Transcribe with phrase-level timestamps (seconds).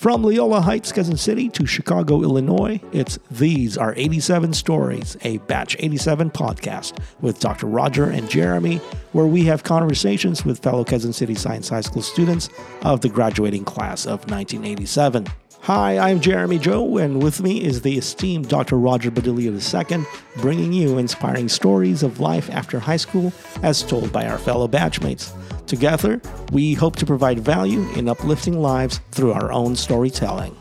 [0.00, 5.76] From Leola Heights, Cousin City to Chicago, Illinois, it's These Are 87 Stories, a Batch
[5.78, 7.66] 87 podcast with Dr.
[7.66, 8.78] Roger and Jeremy,
[9.12, 12.48] where we have conversations with fellow Cousin City Science High School students
[12.80, 15.26] of the graduating class of 1987.
[15.64, 18.78] Hi, I'm Jeremy Joe, and with me is the esteemed Dr.
[18.78, 20.06] Roger Badilio II,
[20.40, 25.34] bringing you inspiring stories of life after high school as told by our fellow batchmates.
[25.70, 26.20] Together,
[26.50, 30.52] we hope to provide value in uplifting lives through our own storytelling.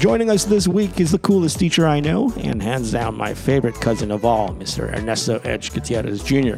[0.00, 3.76] Joining us this week is the coolest teacher I know, and hands down my favorite
[3.76, 4.92] cousin of all, Mr.
[4.92, 6.56] Ernesto Edge Gutierrez Jr.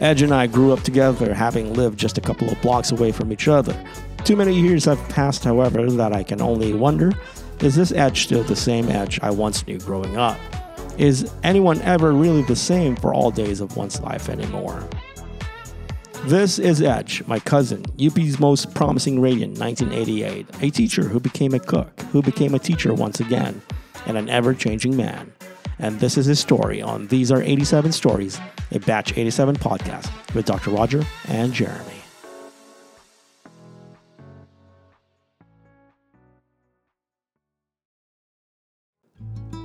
[0.00, 3.32] Edge and I grew up together, having lived just a couple of blocks away from
[3.32, 3.80] each other.
[4.24, 7.12] Too many years have passed, however, that I can only wonder
[7.60, 10.36] is this Edge still the same Edge I once knew growing up?
[10.98, 14.84] Is anyone ever really the same for all days of one's life anymore?
[16.26, 21.58] This is Edge, my cousin, UP's most promising radiant 1988, a teacher who became a
[21.58, 23.60] cook, who became a teacher once again,
[24.06, 25.32] and an ever changing man.
[25.80, 30.46] And this is his story on These Are 87 Stories, a Batch 87 podcast with
[30.46, 30.70] Dr.
[30.70, 32.02] Roger and Jeremy.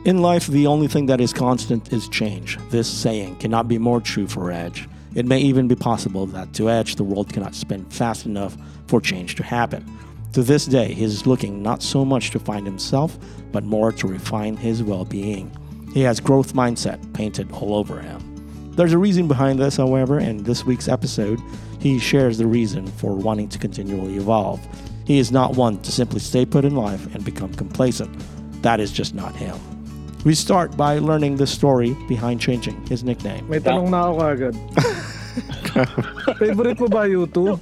[0.06, 2.58] In life, the only thing that is constant is change.
[2.72, 4.90] This saying cannot be more true for Edge.
[5.16, 9.02] It may even be possible that to Edge, the world cannot spin fast enough for
[9.02, 9.86] change to happen.
[10.34, 13.18] To this day, he is looking not so much to find himself,
[13.52, 15.52] but more to refine his well being.
[15.94, 18.22] He has growth mindset painted all over him.
[18.76, 21.40] There's a reason behind this, however, and this week's episode,
[21.80, 24.60] he shares the reason for wanting to continually evolve.
[25.06, 28.12] He is not one to simply stay put in life and become complacent.
[28.62, 29.58] That is just not him.
[30.26, 33.48] We start by learning the story behind changing his nickname.
[33.48, 34.56] May tanong na ako agad.
[36.40, 37.62] Favorite mo ba YouTube?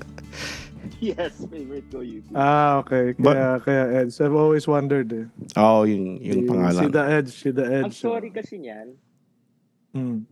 [1.02, 2.34] Yes, favorite ko YouTube.
[2.34, 3.14] Ah, okay.
[3.14, 4.16] Kaya, kaya Edge.
[4.18, 5.26] I've always wondered eh.
[5.54, 6.90] Oh, yung, yung Si pangalan.
[6.90, 7.98] The Edge, si The Ang Edge.
[7.98, 8.88] story kasi niyan,
[9.92, 10.28] Hmm.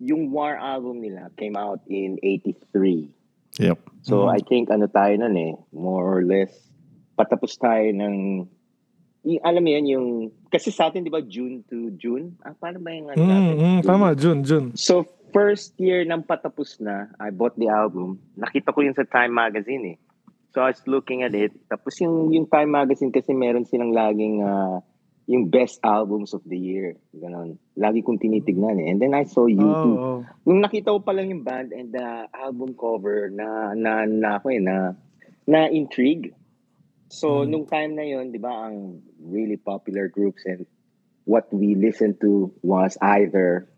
[0.00, 3.12] yung War album nila came out in 83.
[3.58, 3.76] Yep.
[4.00, 4.32] So Mhm.
[4.32, 6.48] I think ano tayo nun eh, more or less,
[7.14, 8.48] patapos tayo ng,
[9.22, 10.06] y- alam mo yan, yung,
[10.48, 12.32] kasi sa atin di ba June to June?
[12.40, 13.54] Ah, paano ba yung ano Mm, natin?
[13.54, 14.66] mm, tama, June, June.
[14.72, 18.18] So first year nang patapos na, I bought the album.
[18.36, 19.98] Nakita ko yun sa Time Magazine eh.
[20.50, 21.54] So I was looking at it.
[21.70, 24.82] Tapos yung, yung Time Magazine kasi meron silang laging ah,
[25.30, 26.98] yung best albums of the year.
[27.14, 27.54] Ganon.
[27.78, 28.90] Lagi kong tinitignan eh.
[28.90, 29.98] And then I saw Oh, YouTube.
[30.02, 30.20] oh.
[30.42, 34.50] Nung nakita ko pa lang yung band and the album cover na na na ako
[34.50, 34.98] eh na
[35.46, 36.34] na intrigue.
[37.14, 37.46] So Mm.
[37.46, 40.66] nung time na yon, 'di ba, ang really popular groups and
[41.30, 43.69] what we listened to was either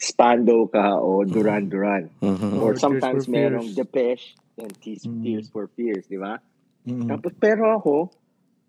[0.00, 2.08] Spando ka o Duran Duran.
[2.18, 2.56] Mhm.
[2.56, 3.76] Or Or sometimes for merong Fears.
[3.76, 5.20] Depeche and Tears, Mm.
[5.20, 6.40] Tears for Fears, di ba?
[6.88, 7.04] Mm.
[7.06, 8.08] Tapos pero ako,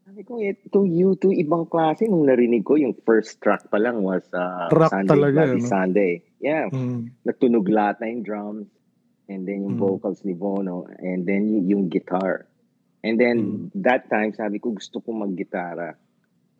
[0.03, 2.03] sabi ko, itong U2, ibang klase.
[2.03, 5.71] Nung narinig ko, yung first track pa lang was uh, Rock Sunday, talaga, Bloody no?
[5.71, 6.13] Sunday.
[6.37, 6.67] Yeah.
[6.67, 7.15] Mm.
[7.23, 8.67] Nagtunog lahat na yung drums
[9.31, 9.83] and then yung Mm.
[9.87, 12.43] vocals ni Bono and then y- yung guitar.
[13.01, 15.95] And then that time, sabi ko, gusto ko mag-gitara.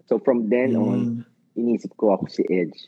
[0.08, 1.60] So from then on, Mm.
[1.60, 2.88] inisip ko ako si Edge.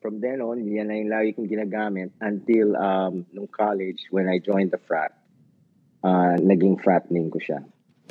[0.00, 4.40] From then on, yan na yung lagi kong ginagamit until um, nung college when I
[4.40, 5.12] joined the frat.
[6.00, 7.60] Uh, naging frat name ko siya.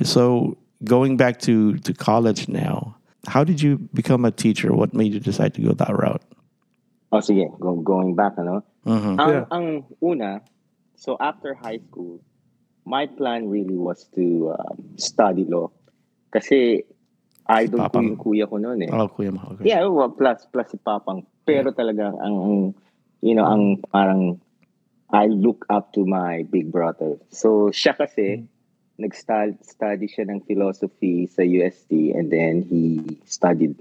[0.06, 0.54] So
[0.86, 2.96] going back to, to college now,
[3.26, 4.70] how did you become a teacher?
[4.72, 6.22] What made you decide to go that route?
[7.12, 8.62] Oh, sige, go, going back, ano?
[8.86, 9.18] Mhm.
[9.18, 9.46] Ang, Yeah.
[9.50, 9.66] ang
[9.98, 10.42] una,
[10.94, 12.22] so after high school,
[12.86, 15.74] my plan really was to um, study law.
[16.30, 16.86] Kasi
[17.50, 18.06] idol ko Papang.
[18.14, 18.94] yung kuya ko noon eh.
[18.94, 19.42] Oh, kuya mo.
[19.58, 19.74] Okay.
[19.74, 21.26] Yeah, well, plus plus si Papang.
[21.50, 22.72] Pero talaga ang,
[23.26, 24.38] you know, ang parang
[25.10, 27.18] I look up to my big brother.
[27.34, 28.46] So siya kasi
[29.02, 33.74] nag-study study siya ng philosophy sa UST and then he studied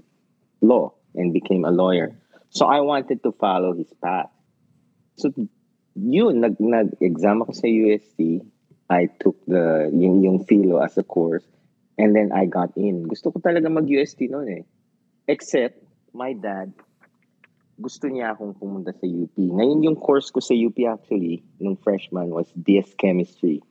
[0.65, 2.15] law and became a lawyer.
[2.49, 4.33] So I wanted to follow his path.
[5.21, 5.29] So
[5.93, 8.41] yun, nag, nag-exam ako sa UST.
[8.89, 11.45] I took the yung, yung philo as a course
[11.99, 13.05] and then I got in.
[13.05, 14.63] Gusto ko talaga mag-UST noon eh.
[15.29, 15.77] Except,
[16.09, 16.73] my dad,
[17.79, 19.33] gusto niya akong pumunta sa UP.
[19.39, 23.63] Ngayon yung course ko sa UP actually, nung freshman, was DS Chemistry.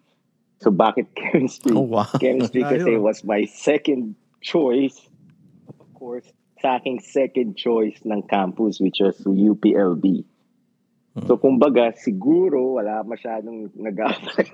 [0.59, 1.71] So bakit chemistry?
[1.71, 2.11] Oh, wow.
[2.19, 4.99] Chemistry kasi was my second choice.
[5.71, 6.27] Of course,
[6.59, 10.27] sa aking second choice ng campus, which was UPLB.
[11.27, 14.47] So kumbaga, siguro wala masyadong nag-apply.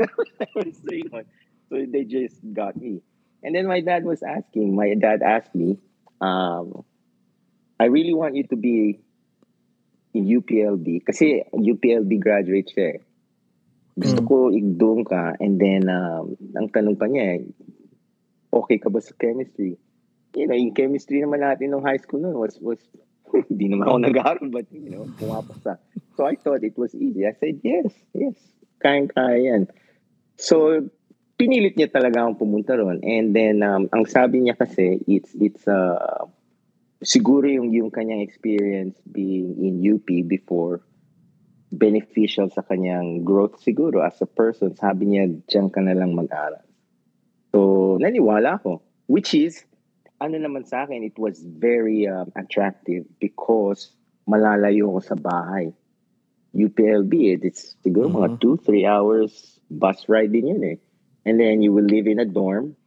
[1.72, 3.00] So they just got me.
[3.40, 5.80] And then my dad was asking, my dad asked me,
[6.20, 6.84] um,
[7.80, 9.00] I really want you to be
[10.14, 13.00] UPLB kasi UPLB graduate siya eh.
[13.94, 14.26] Gusto Mm.
[14.26, 17.46] ko i- doon ka and then um, ang tanong pa niya eh,
[18.50, 19.74] okay ka ba sa chemistry?
[20.34, 22.78] You know, yung chemistry naman natin nung high school noon was, was
[23.50, 25.78] hindi naman ako nag-aaral, but, you know, pumapasa.
[26.14, 27.26] So I thought it was easy.
[27.26, 28.34] I said, yes, yes,
[28.82, 29.62] kayang-kaya yan.
[30.38, 30.86] So,
[31.34, 33.02] pinilit niya talaga akong pumunta ron.
[33.02, 36.26] And then, um, ang sabi niya kasi, it's, it's, uh,
[37.04, 40.80] siguro yung, yung kanyang experience being in UP before,
[41.72, 44.74] beneficial sa kanyang growth siguro as a person.
[44.74, 46.62] Sabi niya, diyan ka na lang mag-aral.
[47.54, 48.82] So, naniwala ako.
[49.06, 49.62] Which is,
[50.20, 53.92] ano naman sa akin, it was very um, attractive because
[54.24, 55.74] malalayo ko sa bahay.
[56.54, 58.40] UPLB, it's siguro mga Mhm.
[58.40, 60.78] two, three hours bus ride din yun eh.
[61.26, 62.78] And then you will live in a dorm.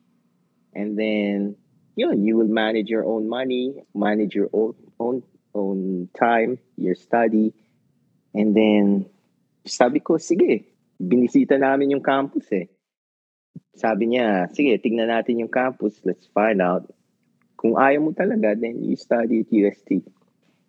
[0.72, 1.60] And then,
[1.98, 5.26] yun, you will manage your own money, manage your own, own,
[5.58, 7.52] own time, your study.
[8.38, 9.10] And then,
[9.66, 10.62] sabi ko, sige,
[11.02, 12.70] binisita namin yung campus eh.
[13.74, 16.86] Sabi niya, sige, tignan natin yung campus, let's find out.
[17.58, 20.06] Kung ayaw mo talaga, then you study at UST.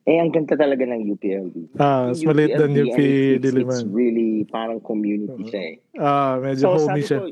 [0.09, 1.77] Eh, ang ganda talaga ng UPLB.
[1.77, 2.97] Ah, mas maliit than UP
[3.37, 3.77] Diliman.
[3.77, 5.51] it's really parang community Mhm.
[5.53, 5.77] siya eh.
[6.01, 7.19] Ah, medyo So, homey siya.
[7.21, 7.25] ko,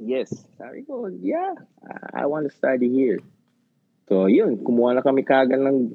[0.00, 0.32] yes.
[0.56, 1.54] Sabi ko, yeah,
[2.16, 3.20] I, want to study here.
[4.08, 5.94] So, yun, kumuha na kami kagad ng,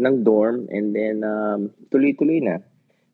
[0.00, 2.64] ng dorm and then um, tuloy-tuloy na.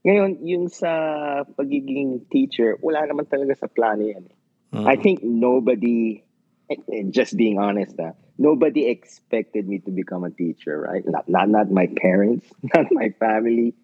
[0.06, 4.30] Ngayon, yung sa pagiging teacher, wala naman talaga sa plano yan.
[4.70, 4.86] Mm.
[4.86, 6.22] I think nobody,
[6.70, 11.02] eh, eh, just being honest, ah, nobody expected me to become a teacher, right?
[11.02, 13.74] Not, not, not my parents, not my family.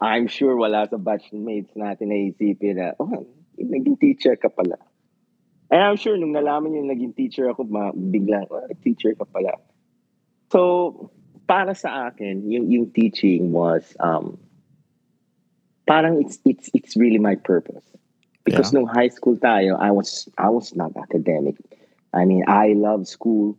[0.00, 4.80] I'm sure wala sa batchmates natin na isipin na, oh, naging teacher ka pala.
[5.70, 9.54] And I'm sure nung nalaman yung naging teacher ako, ma- biglang, oh, teacher ka pala.
[10.50, 11.10] So,
[11.46, 14.38] para sa akin, yung, yung teaching was, um,
[15.86, 17.84] parang it's, it's, it's really my purpose.
[18.44, 21.54] Because nung high school tayo, I was, I was not academic.
[22.12, 23.56] I mean, I love school.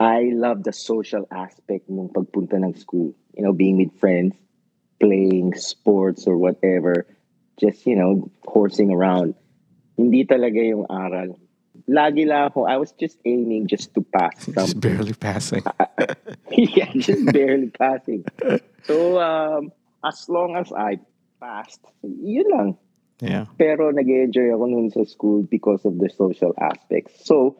[0.00, 3.14] I love the social aspect nung pagpunta ng school.
[3.32, 4.34] You know, being with friends,
[5.00, 7.06] playing sports or whatever.
[7.58, 9.34] Just, you know, horsing around.
[9.96, 11.38] Hindi talaga yung aral.
[11.84, 14.80] Lagi lang ako, I was just aiming just to pass Just something.
[14.80, 15.62] barely passing.
[16.50, 18.24] yeah, just barely passing.
[18.88, 20.98] So, um, as long as I
[21.40, 22.70] passed, yun lang.
[23.20, 23.44] Yeah.
[23.60, 27.20] Pero nag-enjoy ako nun sa school because of the social aspects.
[27.28, 27.56] So,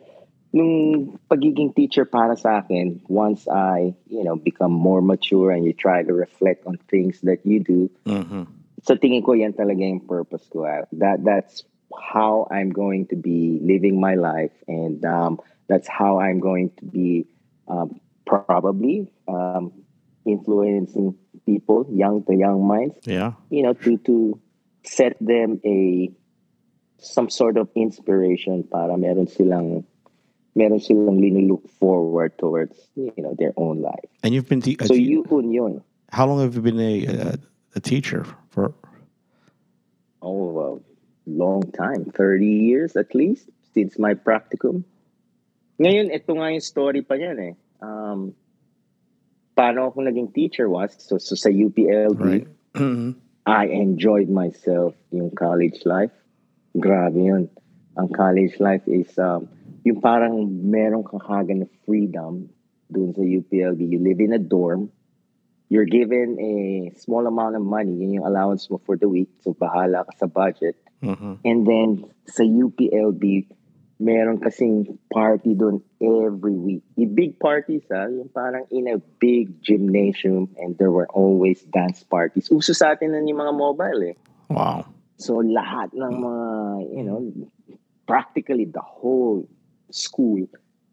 [0.56, 5.72] nung pagiging teacher para sa akin, once I, you know, become more mature and you
[5.76, 8.48] try to reflect on things that you do, hmm
[8.84, 10.68] sa tingin ko yan talaga yung purpose ko.
[10.68, 10.84] ah.
[10.92, 11.64] That that's
[12.00, 16.84] how I'm going to be living my life and um, that's how I'm going to
[16.84, 17.26] be
[17.68, 19.72] um, probably um,
[20.24, 21.16] influencing
[21.46, 23.32] people, young to young minds, Yeah.
[23.50, 24.40] you know, to to
[24.84, 26.10] set them a
[26.98, 29.84] some sort of inspiration para meron silang
[30.54, 34.08] meron silang linulook forward towards you know their own life.
[34.22, 37.38] And you've been te- So you yun how long have you been a, a,
[37.76, 38.72] a teacher for?
[40.22, 40.93] Oh, a
[41.26, 42.04] long time.
[42.12, 44.84] 30 years at least since my practicum.
[45.80, 47.54] Ngayon, ito nga yung story pa yan eh.
[47.82, 48.32] Um,
[49.58, 52.48] paano ako naging teacher was, so, so sa UPLB, Right.
[52.74, 53.14] Mhm.
[53.44, 56.14] I enjoyed myself yung college life.
[56.72, 57.44] Grabe yun.
[57.94, 59.46] Ang college life is, um,
[59.84, 62.48] yung parang meron kang hagan na freedom
[62.88, 63.84] dun sa UPLB.
[63.84, 64.88] You live in a dorm.
[65.68, 66.54] You're given a
[66.96, 67.92] small amount of money.
[68.00, 69.28] Yun yung allowance mo for the week.
[69.44, 70.76] So, bahala ka sa budget.
[71.04, 71.32] Mhm.
[71.44, 71.88] And then,
[72.24, 73.44] sa UPLB,
[74.00, 76.82] meron kasing party doon every week.
[76.98, 78.10] Yung big parties, ha?
[78.10, 82.50] Yung parang in a big gymnasium and there were always dance parties.
[82.50, 84.16] Uso sa atin na yung mga mobile, eh.
[84.50, 84.88] Wow.
[85.16, 86.46] So, lahat ng mga,
[86.90, 87.20] you know,
[88.04, 89.46] practically the whole
[89.94, 90.42] school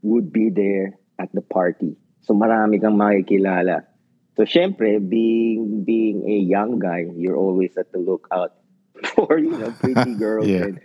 [0.05, 1.97] would be there at the party.
[2.21, 3.89] So, marami kang makikilala.
[4.37, 8.60] So, syempre, being being a young guy, you're always at the lookout
[9.03, 10.71] for, you know, pretty girls Yeah.
[10.71, 10.79] and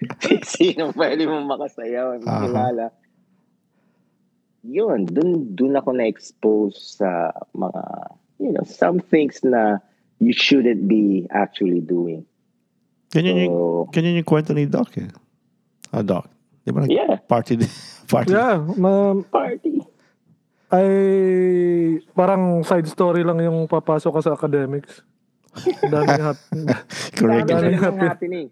[0.47, 2.47] sino pwede mo makasayaw and Uh-huh.
[2.47, 2.87] makilala.
[4.67, 7.83] Yun, dun, dun ako na-expose sa mga,
[8.43, 9.79] you know, some things na
[10.19, 12.27] you shouldn't be actually doing.
[13.15, 15.07] Ganyan yung, So, ganyan yung kwento ni Doc eh.
[15.95, 16.27] Ah, Doc.
[16.67, 17.71] Di ba yeah, party din?
[18.11, 18.35] party.
[18.35, 19.87] Yeah, ma- party.
[20.67, 20.91] ay
[22.11, 24.99] parang side story lang yung papasok ka sa academics.
[25.87, 26.39] Daming hap
[27.17, 27.49] Correct.
[27.49, 28.49] Dami Daming happen- happening.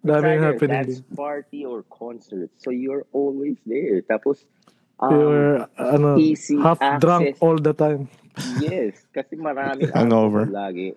[0.00, 2.50] daming It's happening That's party or concert.
[2.58, 4.00] So you're always there.
[4.02, 4.42] Tapos,
[4.98, 8.08] um, You're ano, easy half drunk all the time.
[8.60, 10.48] yes, kasi maraming Hangover.
[10.48, 10.88] alcohol lagi.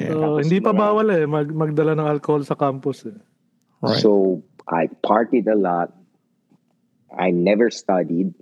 [0.00, 0.16] Yeah.
[0.16, 0.80] So, Tapos hindi pa marami.
[0.80, 3.04] bawal eh mag magdala ng alcohol sa campus.
[3.04, 3.12] Eh.
[3.84, 4.00] Right.
[4.00, 5.92] So I partied a lot.
[7.12, 8.32] I never studied.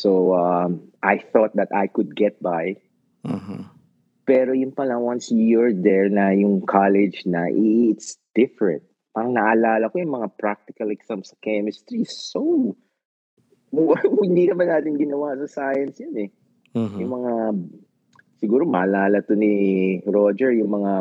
[0.00, 2.80] So um, I thought that I could get by.
[3.28, 3.68] Mhm.
[4.28, 8.84] Pero yun pala, once you're there na yung college na, it's different.
[9.16, 12.04] Parang naalala ko yung mga practical exams sa chemistry.
[12.04, 12.76] So,
[14.24, 16.30] hindi naman natin ginawa sa science yun eh.
[16.76, 16.98] Mhm.
[17.00, 17.32] Yung mga,
[18.36, 20.92] siguro maalala to ni Roger, yung mga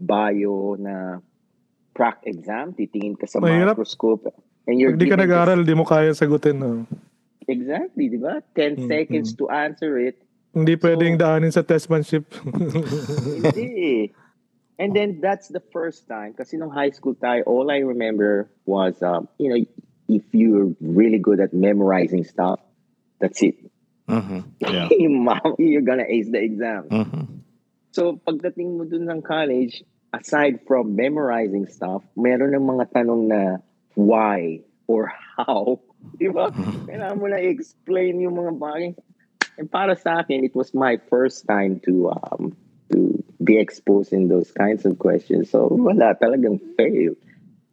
[0.00, 1.20] bio na
[1.92, 3.76] prac exam, titingin ka sa Mahirap.
[3.76, 4.32] microscope.
[4.64, 6.56] And you're Pag di ka nag-aral, di mo kaya sagutin.
[6.64, 6.88] No?
[7.44, 8.40] Exactly, di ba?
[8.56, 10.16] 10 Mm, seconds to answer it.
[10.50, 12.26] Hindi pwedeng daanin sa testmanship.
[12.42, 14.10] Hindi.
[14.80, 16.34] And then that's the first time.
[16.34, 19.60] Kasi nung high school tayo, all I remember was, um, you know,
[20.08, 22.58] if you're really good at memorizing stuff,
[23.20, 23.60] that's it.
[24.10, 24.42] Mhm.
[24.58, 24.88] Yeah.
[25.62, 26.90] you're gonna ace the exam.
[26.90, 27.24] Mhm.
[27.94, 33.42] So pagdating mo dun ng college, aside from memorizing stuff, meron ng mga tanong na
[33.94, 35.78] why or how.
[36.18, 36.50] Di ba?
[36.90, 38.90] Kailangan mo na i-explain yung mga bagay.
[39.60, 42.56] And para sa akin, it was my first time to um,
[42.88, 45.52] to be exposed in those kinds of questions.
[45.52, 47.12] So wala, talagang fail.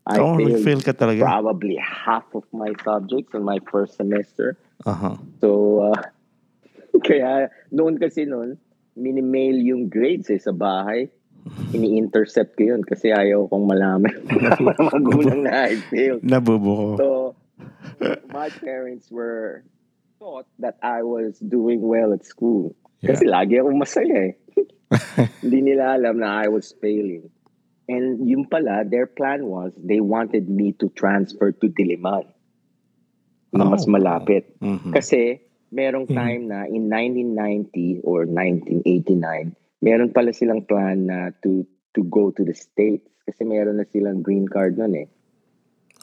[0.03, 1.23] I Oh, failed fail ka talaga.
[1.23, 4.59] probably half of my subjects in my first semester.
[4.83, 5.15] Aha.
[5.39, 5.99] So, uh,
[7.07, 8.59] kaya noon kasi noon,
[8.99, 11.07] minimail yung grades eh sa bahay.
[11.71, 16.19] Ini-intercept ko yun kasi ayaw kong malaman ng mga magulang na I failed.
[16.23, 16.99] Nabubuko.
[16.99, 17.07] So,
[18.27, 19.63] my parents were
[20.19, 22.75] thought that I was doing well at school.
[23.05, 24.35] Kasi lagi akong masaya eh.
[25.45, 27.29] Hindi nila alam na I was failing.
[27.87, 32.25] And yung pala, their plan was they wanted me to transfer to Diliman
[33.53, 33.93] na mas Oh.
[33.95, 34.49] malapit.
[34.59, 34.91] Mhm.
[34.91, 35.39] Kasi
[35.71, 36.15] merong Mhm.
[36.17, 41.63] time na in 1990 or 1989, meron pala silang plan na to
[41.95, 45.07] to go to the States kasi meron na silang green card nun eh.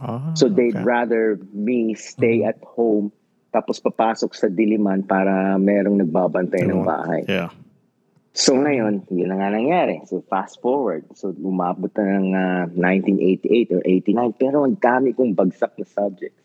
[0.03, 0.87] Ah, So they'd okay.
[0.87, 2.51] rather me stay Mhm.
[2.51, 3.11] at home
[3.55, 6.91] tapos papasok sa Diliman para merong nagbabantay ng Diba?
[6.91, 7.23] bahay.
[7.31, 7.55] Yeah.
[8.35, 10.03] So ngayon, yun na nga nangyari.
[10.11, 11.07] So fast forward.
[11.15, 16.43] So umabot na ng ah, 1988 or 89 pero ang dami kong bagsak na subjects.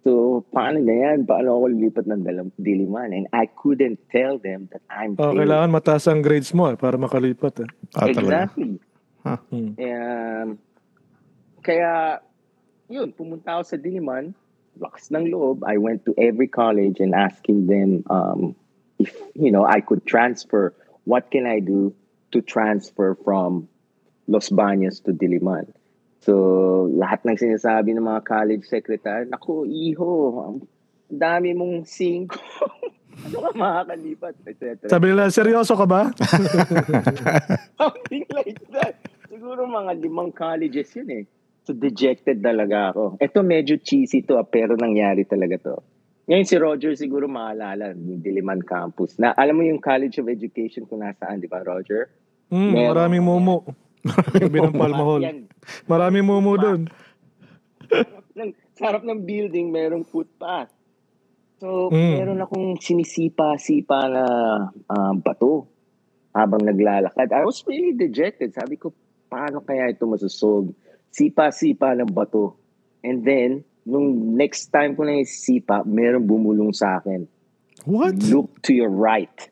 [0.00, 1.28] So paano na yan?
[1.28, 3.12] Paano ako lilipat ng dalam- Diliman?
[3.12, 5.44] And I couldn't tell them that I'm Oh, failing.
[5.44, 7.60] kailangan mataas ang grades mo eh, para makalipat.
[7.60, 7.68] Eh.
[7.92, 8.08] Ah.
[8.08, 8.80] Exactly.
[9.22, 9.78] Hmm.
[9.78, 10.48] Um,
[11.62, 12.18] kaya,
[12.90, 14.34] yun, pumunta ako sa Diliman,
[14.78, 15.64] lakas ng loob.
[15.66, 18.56] I went to every college and asking them um,
[18.98, 20.74] if, you know, I could transfer.
[21.04, 21.94] What can I do
[22.30, 23.68] to transfer from
[24.28, 25.72] Los Baños to Diliman?
[26.22, 30.12] So, lahat ng sinasabi ng mga college secretary, naku, iho,
[30.46, 30.56] ang
[31.10, 32.38] dami mong cinco.
[33.26, 34.34] ano ka makakalipat?
[34.46, 36.14] Et Sabi nila, seryoso ka ba?
[37.82, 39.02] Something like that.
[39.26, 41.24] Siguro mga limang colleges yun eh.
[41.62, 43.22] So dejected talaga ako.
[43.22, 45.74] Ito medyo cheesy to ah, pero nangyari talaga to.
[46.26, 49.18] Ngayon si Roger siguro maalala, yung Diliman Campus.
[49.18, 52.10] Na, alam mo yung College of Education kung nasaan, di ba Roger?
[52.50, 52.90] Hmm, Meron.
[52.94, 53.56] maraming momo.
[54.34, 55.22] Sabi ng Palma Hall.
[55.22, 55.46] Yan.
[55.86, 56.90] Maraming momo doon.
[58.78, 60.70] Sa harap ng building, merong footpath.
[61.62, 62.12] So, Mm.
[62.18, 64.24] meron akong sinisipa-sipa na
[64.90, 65.70] ah, bato
[66.34, 67.30] habang naglalakad.
[67.30, 68.50] I was really dejected.
[68.50, 68.90] Sabi ko,
[69.30, 70.74] paano kaya ito masusolve?
[71.12, 72.56] Sipa-sipa ng bato.
[73.04, 77.28] And then, nung next time ko na yung sipa, meron bumulong sa akin.
[77.84, 78.16] What?
[78.26, 79.50] Look to your right.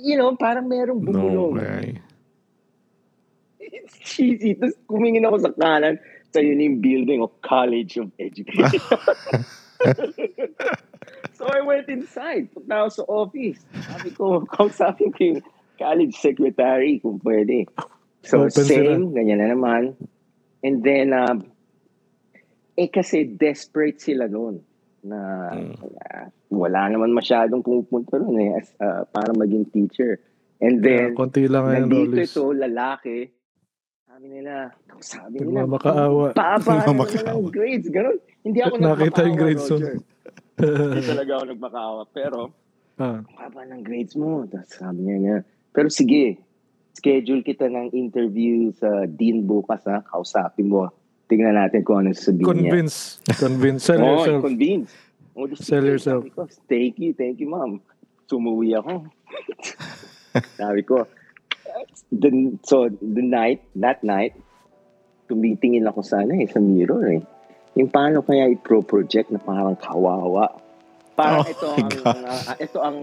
[0.00, 1.52] You know, parang merong No bumulong.
[1.58, 2.00] way.
[3.60, 4.56] It's cheesy.
[4.56, 6.00] Tapos kumingin ako sa kanan,
[6.32, 8.80] sa yun yung building of College of Education.
[11.36, 12.52] so I went inside.
[12.52, 13.60] Punta ako sa office.
[13.84, 15.40] Sabi ko, kausapin ko yung
[15.76, 17.68] college secretary kung pwede.
[18.28, 19.96] So Open same, ganyan na naman.
[20.60, 21.48] And then, um,
[22.76, 24.60] eh kasi desperate sila noon
[25.00, 25.48] na
[26.04, 30.20] ah, wala naman masyadong pumupunta noon eh as, ah, para maging teacher.
[30.60, 32.28] And then, Konti lang ngayon, Nandito Rolis.
[32.28, 33.18] ito, lalaki.
[34.04, 34.52] Sabi nila,
[35.00, 36.26] sabi nila, Nagmamakaawa.
[36.36, 38.18] Papa, ano ng grades, ganun.
[38.44, 39.78] Hindi ako Nakita yung grades mo.
[40.58, 42.02] Hindi talaga ako nagmakaawa.
[42.12, 42.40] Pero,
[42.98, 44.42] Ah, papa ng grades mo.
[44.50, 45.36] Tapos sabi niya niya,
[45.70, 46.42] pero sige,
[46.98, 50.90] schedule kita ng interview sa dean bukas ha, kausapin mo.
[51.30, 52.50] Tingnan natin kung ano sasabihin niya.
[52.74, 53.22] convince.
[53.38, 53.80] Convince.
[53.86, 54.42] Sell Oo, yourself.
[54.42, 54.90] convince.
[55.38, 56.26] O, di Sell yourself.
[56.34, 57.78] Ko, thank you, thank you, ma'am.
[58.26, 59.06] Sumuwi ako.
[60.60, 61.06] sabi ko,
[62.10, 64.34] the, so the night, that night,
[65.30, 67.22] tumitingin ako sana eh, sa mirror eh.
[67.78, 70.50] Yung paano kaya i-pro-project na parang kawawa.
[71.18, 72.96] Parang Oh ito ang, ah, ito ang,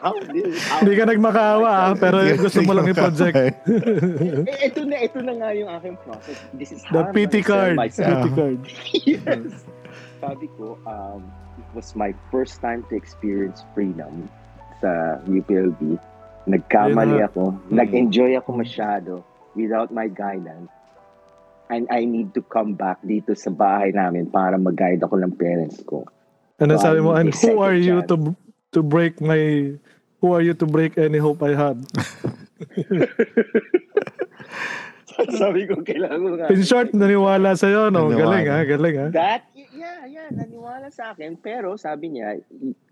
[0.80, 3.36] Hindi ka nagmakaawa ah, pero gusto mo lang i-project.
[4.48, 6.40] eh, ito na, ito na nga yung aking process.
[6.56, 7.76] This is The PT card.
[7.76, 8.24] myself.
[8.24, 8.58] PT card.
[9.12, 9.68] yes.
[10.24, 11.28] Sabi ko, um,
[11.60, 14.24] it was my first time to experience freedom
[14.80, 16.00] sa UPLB.
[16.48, 17.52] Nagkamali ako.
[17.68, 19.12] Nag-enjoy ako masyado
[19.52, 20.72] without my guidance.
[21.68, 25.84] And I need to come back dito sa bahay namin para mag-guide ako ng parents
[25.84, 26.08] ko.
[26.58, 28.16] And then So, sabi mo, I and who are you chance." to
[28.78, 29.74] to break my
[30.22, 31.84] who are you to break any hope I had?
[35.14, 36.46] Sabi ko, kailangan ko nga.
[36.50, 38.10] In short, naniwala sa'yo, no?
[38.10, 38.18] Naniwala.
[38.18, 39.06] Galing ha, galing ha.
[39.14, 41.38] That, yeah, yeah, naniwala sa akin.
[41.38, 42.42] Pero sabi niya,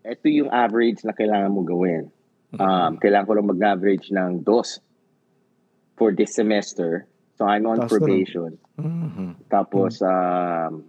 [0.06, 2.14] ito yung average na kailangan mo gawin.
[2.54, 4.78] Um, kailangan ko lang mag-average ng dos
[5.98, 7.08] for this semester.
[7.40, 8.54] So I'm on na probation.
[8.78, 9.48] Mhm.
[9.50, 10.86] Tapos, um,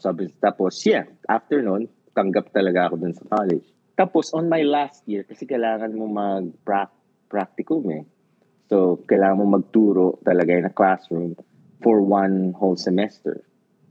[0.00, 3.66] sabi, tapos, yeah, after nun, tanggap talaga ako dun sa college.
[3.94, 8.02] Tapos, on my last year, kasi kailangan mo mag-practicum eh.
[8.64, 11.34] So, kailangan mo magturo talaga in a classroom
[11.78, 13.42] for one whole semester.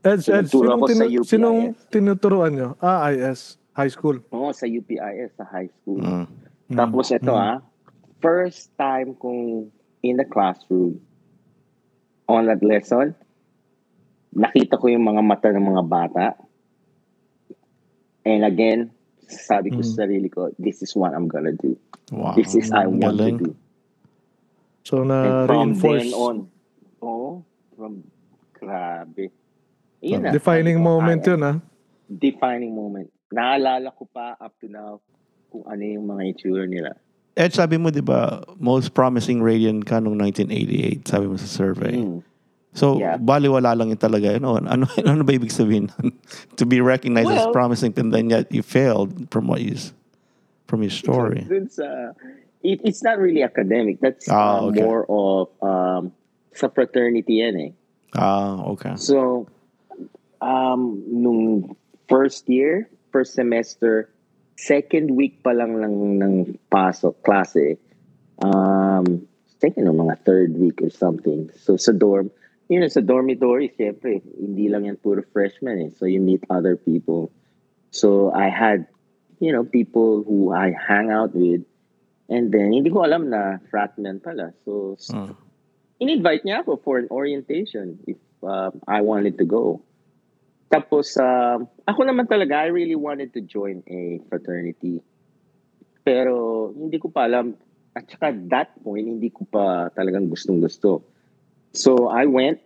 [0.02, 1.30] Eds, So, Eds, sinong, ako sa tinu- UPIS.
[1.30, 2.70] sinong tinuturuan nyo?
[2.82, 3.56] Ah, IS.
[3.74, 4.20] High school.
[4.30, 5.98] Oo, sa UPIS, sa high school.
[5.98, 6.26] Mm.
[6.70, 7.40] Tapos ito Mm.
[7.40, 7.58] ah,
[8.20, 11.00] first time kong in the classroom
[12.26, 13.16] on that lesson,
[14.32, 16.26] nakita ko yung mga mata ng mga bata.
[18.24, 18.92] And again,
[19.28, 19.88] sabi ko Mm.
[19.88, 21.76] sa sarili ko, this is what I'm gonna do.
[22.12, 22.36] Wow.
[22.36, 23.38] This is I want Galing.
[23.40, 23.52] to do.
[24.84, 26.04] So, And na from reinforce.
[26.04, 26.36] then on,
[27.02, 27.44] oh,
[27.76, 28.04] from,
[28.54, 29.32] grabe.
[30.04, 31.54] Yun na, Defining moment yun ha.
[32.12, 33.08] Defining moment.
[33.32, 35.00] Naalala ko pa up to now
[35.50, 36.94] kung ano yung mga itsura nila.
[37.34, 41.98] Ed, sabi mo, di ba, most promising radiant ka nung 1988, sabi mo sa survey.
[41.98, 42.22] Mm.
[42.74, 43.22] So, Yeah.
[43.22, 44.34] baliwala lang yun talaga.
[44.34, 45.94] Ano, ano, ano ba ibig sabihin?
[46.58, 49.78] to be recognized as promising, and then yet you failed from what you,
[50.66, 51.46] from your story.
[51.46, 52.18] Dun sa,
[52.66, 54.02] it, it's not really academic.
[54.02, 56.12] That's Ah, uh, more of um,
[56.58, 57.72] sa fraternity yan eh.
[58.18, 58.98] Ah, okay.
[58.98, 59.46] So,
[60.42, 61.74] um, nung
[62.10, 64.10] first year, first semester,
[64.58, 66.34] second week pa lang ng, ng
[66.70, 67.78] pasok, klase,
[68.42, 69.26] um,
[69.62, 71.50] second o mga third week or something.
[71.58, 72.30] So, sa dorm,
[72.70, 75.92] you know, sa dormitory, siyempre, hindi lang yan puro freshmen eh.
[75.96, 77.32] So, you meet other people.
[77.92, 78.88] So, I had,
[79.40, 81.68] you know, people who I hang out with.
[82.32, 84.56] And then, hindi ko alam na fratman pala.
[84.64, 85.36] So, Mm.
[86.00, 89.84] in-invite niya ako for an orientation if um, I wanted to go.
[90.72, 95.04] Tapos, um, ako naman talaga, I really wanted to join a fraternity.
[96.04, 97.54] Pero, hindi ko pa alam.
[97.94, 101.13] At saka, that point, hindi ko pa talagang gustong-gusto.
[101.74, 102.62] So, I went,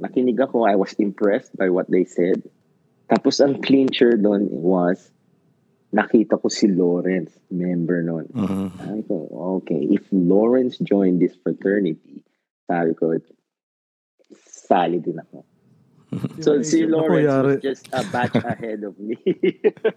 [0.00, 2.42] nakinig ako, I was impressed by what they said.
[3.10, 5.10] Tapos, ang clincher doon was,
[5.94, 8.26] nakita ko si Lawrence, member nun.
[8.34, 8.66] Mhm.
[8.82, 9.14] Sabi ko,
[9.62, 12.18] okay, if Lawrence joined this fraternity,
[12.66, 13.14] sabi ko,
[14.34, 15.46] sali din ako.
[16.46, 19.18] So si Lawrence was just a batch ahead of me.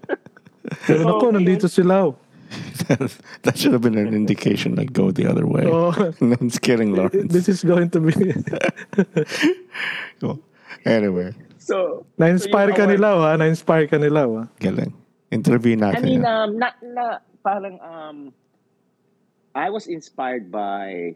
[0.89, 2.17] Pero naku, nandito si Lau.
[3.43, 5.65] that should have been an indication like go the other way.
[5.65, 7.31] Oh, no, I'm kidding, Lawrence.
[7.33, 8.13] this is going to be...
[10.19, 10.39] Cool.
[10.85, 13.35] Anyway, so, Na-inspire So, ka yung ha?
[13.35, 14.47] Na-inspire ka ni ha?
[14.59, 14.93] galing.
[15.29, 16.25] Interview I mean, yan.
[16.25, 17.03] um, na, na,
[17.43, 18.33] parang, um,
[19.53, 21.15] I was inspired by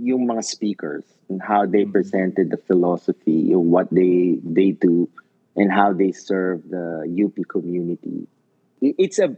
[0.00, 5.08] yung mga speakers and how they presented the philosophy, what they they do,
[5.56, 8.24] and how they serve the UP community.
[8.82, 9.30] It's a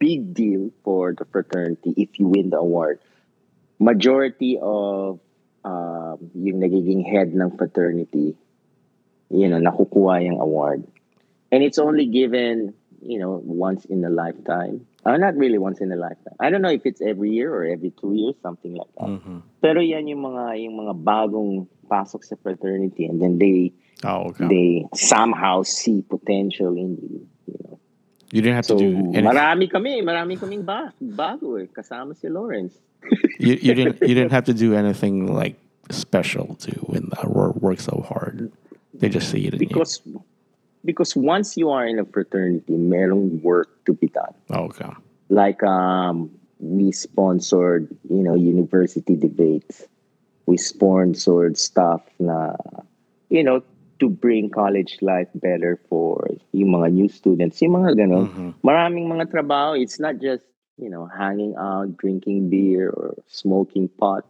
[0.00, 3.00] big deal for the fraternity if you win the award.
[3.78, 5.20] Majority of
[5.64, 8.34] um, yung nagiging head ng fraternity,
[9.28, 10.88] you know, nakukuha yung award.
[11.52, 12.72] And it's only given,
[13.04, 14.86] you know, once in a lifetime.
[15.04, 16.34] Uh, not really once in a lifetime.
[16.40, 19.08] I don't know if it's every year or every two years, something like that.
[19.08, 19.42] Mhm.
[19.60, 23.72] Pero yan yung mga yung mga bagong pasok sa fraternity and then they
[24.04, 24.46] Oh, okay.
[24.46, 27.26] they somehow see potential in you,
[28.32, 29.24] you didn't have So to do anything.
[29.24, 32.76] marami kami, marami kaming ba bago eh kasama si Lawrence.
[33.38, 35.56] you, you didn't you didn't have to do anything like
[35.90, 38.52] special to win that or work so hard.
[38.94, 40.02] They just see it Because
[40.84, 44.34] because once you are in a fraternity, merong work to be done.
[44.50, 44.90] Oh, okay.
[45.28, 49.84] like um we sponsored you know university debates
[50.48, 52.56] we sponsored stuff na
[53.28, 53.60] you know
[53.98, 58.50] to bring college life better for yung mga new students yung mga ganon Mhm.
[58.62, 60.46] maraming mga trabaho it's not just
[60.78, 64.22] you know hanging out drinking beer or smoking pot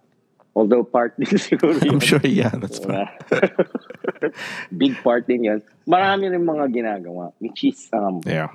[0.57, 2.19] although part din siguro I'm sure.
[2.25, 3.07] Yeah, that's fine.
[4.77, 8.49] big part din yun marami rin mga ginagawa which is um Yeah.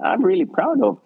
[0.00, 0.96] I'm really proud of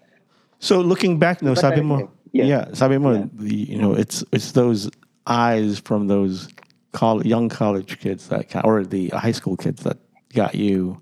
[0.61, 2.45] So looking back, no, But sabi mo, yeah.
[2.47, 3.31] yeah, sabi mo, Yeah.
[3.31, 4.91] the, you know, it's it's those
[5.23, 6.51] eyes from those
[6.93, 9.99] col- young college kids that or the high school kids that
[10.35, 11.01] got you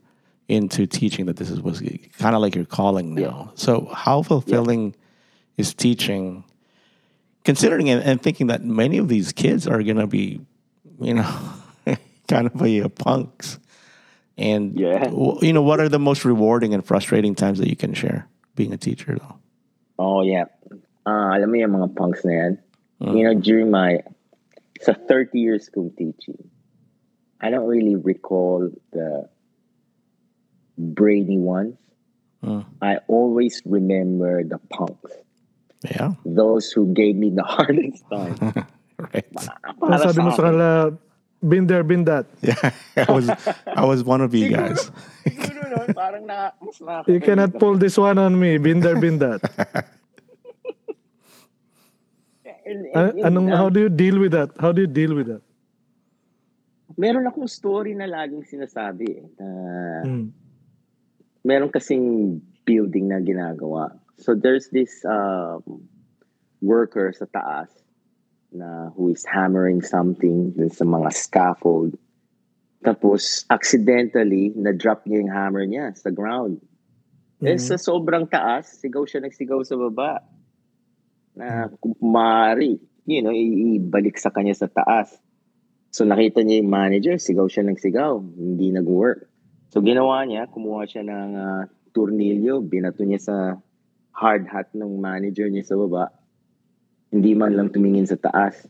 [0.48, 1.80] into teaching that this is was
[2.18, 3.50] kind of like your calling now.
[3.56, 4.94] So how fulfilling
[5.56, 6.44] is teaching,
[7.44, 10.40] considering and, and thinking that many of these kids are going to be,
[11.00, 11.34] you know,
[12.28, 13.58] kind of a, punks.
[14.38, 15.04] And Yeah.
[15.04, 18.28] w- you know, what are the most rewarding and frustrating times that you can share
[18.54, 19.36] being a teacher, though?
[19.98, 20.44] Oh, yeah.
[21.06, 22.58] Ah, alam mo yung mga punks na yan?
[23.00, 24.00] You know, during my,
[24.80, 26.40] sa 30 years kong teaching,
[27.40, 29.28] I don't really recall the
[30.78, 31.76] brainy ones.
[32.44, 32.64] Mm.
[32.80, 35.12] I always remember the punks.
[35.84, 38.36] Yeah, Those who gave me the hardest time.
[38.98, 39.28] right.
[39.64, 40.68] Ang Para sabi mo sa sa kanila,
[41.44, 42.26] been there, been that.
[42.42, 43.28] Yeah, I was
[43.66, 44.90] I was one of you guys.
[45.22, 48.56] Siguro nun, parang na, mas You cannot pull this one on me.
[48.58, 49.44] Been there, been that.
[52.66, 54.50] And- and- An- and, anong, how do you deal with that?
[54.58, 55.42] How do you deal with that?
[56.96, 59.48] meron akong story na laging sinasabi eh, na
[60.08, 60.26] Mm.
[61.44, 63.92] meron kasing building na ginagawa.
[64.16, 65.60] So there's this um,
[66.64, 67.68] worker sa taas
[68.48, 71.98] na who is hammering something dun sa mga scaffold.
[72.80, 76.62] Tapos accidentally na-drop niya yung hammer niya sa ground.
[77.44, 77.60] Eh, Mhm.
[77.60, 80.24] sa sobrang taas, sigaw siya nagsigaw sa baba.
[81.36, 85.12] Na kung maaari, you know, ibalik sa kanya sa taas.
[85.92, 89.28] So nakita niya yung manager, sigaw siya ng sigaw, hindi nag-work.
[89.72, 91.64] So ginawa niya, kumuha siya ng ah,
[91.96, 93.36] tornilyo, binato niya sa
[94.12, 96.12] hard hat ng manager niya sa baba.
[97.12, 98.68] Hindi man lang tumingin sa taas.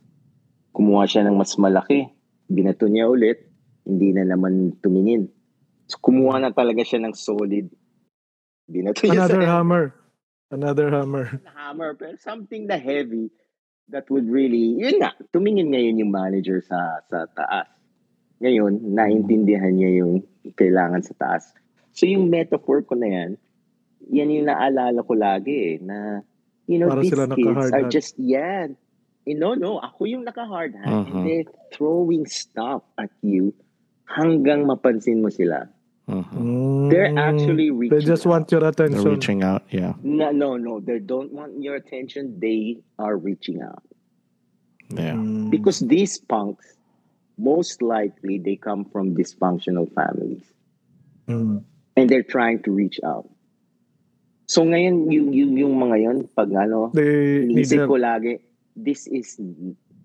[0.70, 2.06] Kumuha siya ng mas malaki,
[2.46, 3.42] binato niya ulit,
[3.86, 5.26] hindi na naman tumingin.
[5.86, 7.70] So kumuha na talaga siya ng solid.
[8.66, 9.84] Binato niya Another sa hammer.
[10.50, 11.42] Another hammer.
[11.58, 13.30] hammer, pero something na heavy
[13.90, 17.66] that would really, yun nga, tumingin ngayon yung manager sa sa taas.
[18.38, 20.22] Ngayon, naintindihan niya yung
[20.54, 21.50] kailangan sa taas.
[21.90, 23.30] So yung metaphor ko na yan,
[24.06, 26.20] yan yung naalala ko lagi eh, na,
[26.68, 27.90] you know, Para these sila kids are hat.
[27.90, 28.68] just, yeah,
[29.24, 31.06] you know, no, ako yung naka-hard hat Mhm.
[31.10, 33.50] and they're throwing stuff at you
[34.06, 35.66] hanggang mapansin mo sila.
[36.08, 36.90] Mhm.
[36.90, 39.02] They're actually reaching They just want your attention.
[39.02, 39.66] They're reaching out.
[39.70, 40.78] Yeah, No, no, no.
[40.78, 42.38] They don't want your attention.
[42.38, 43.82] They are reaching out.
[44.94, 45.18] yeah.
[45.18, 45.50] Mm.
[45.50, 46.78] Because these punks,
[47.36, 50.46] most likely, they come from dysfunctional families.
[51.26, 51.64] Mm.
[51.96, 53.26] And they're trying to reach out.
[54.46, 58.38] So ngayon, yung, yung, yung mga yun, pag ano, They ko lagi,
[58.78, 59.34] this is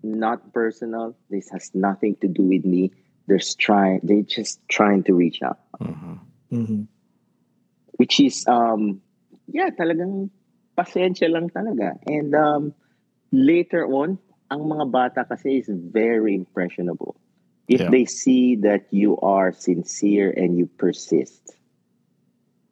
[0.02, 1.14] not personal.
[1.30, 2.90] This has nothing to do with me.
[3.26, 5.58] They're trying, they're just trying to reach out.
[5.80, 6.18] Mhm.
[6.52, 6.86] Mhm.
[8.00, 9.00] which is um
[9.48, 10.30] yeah talagang
[10.76, 12.72] pasensya lang talaga and um
[13.32, 14.18] later on
[14.50, 17.16] ang mga bata kasi is very impressionable
[17.68, 17.88] if Yeah.
[17.92, 21.56] they see that you are sincere and you persist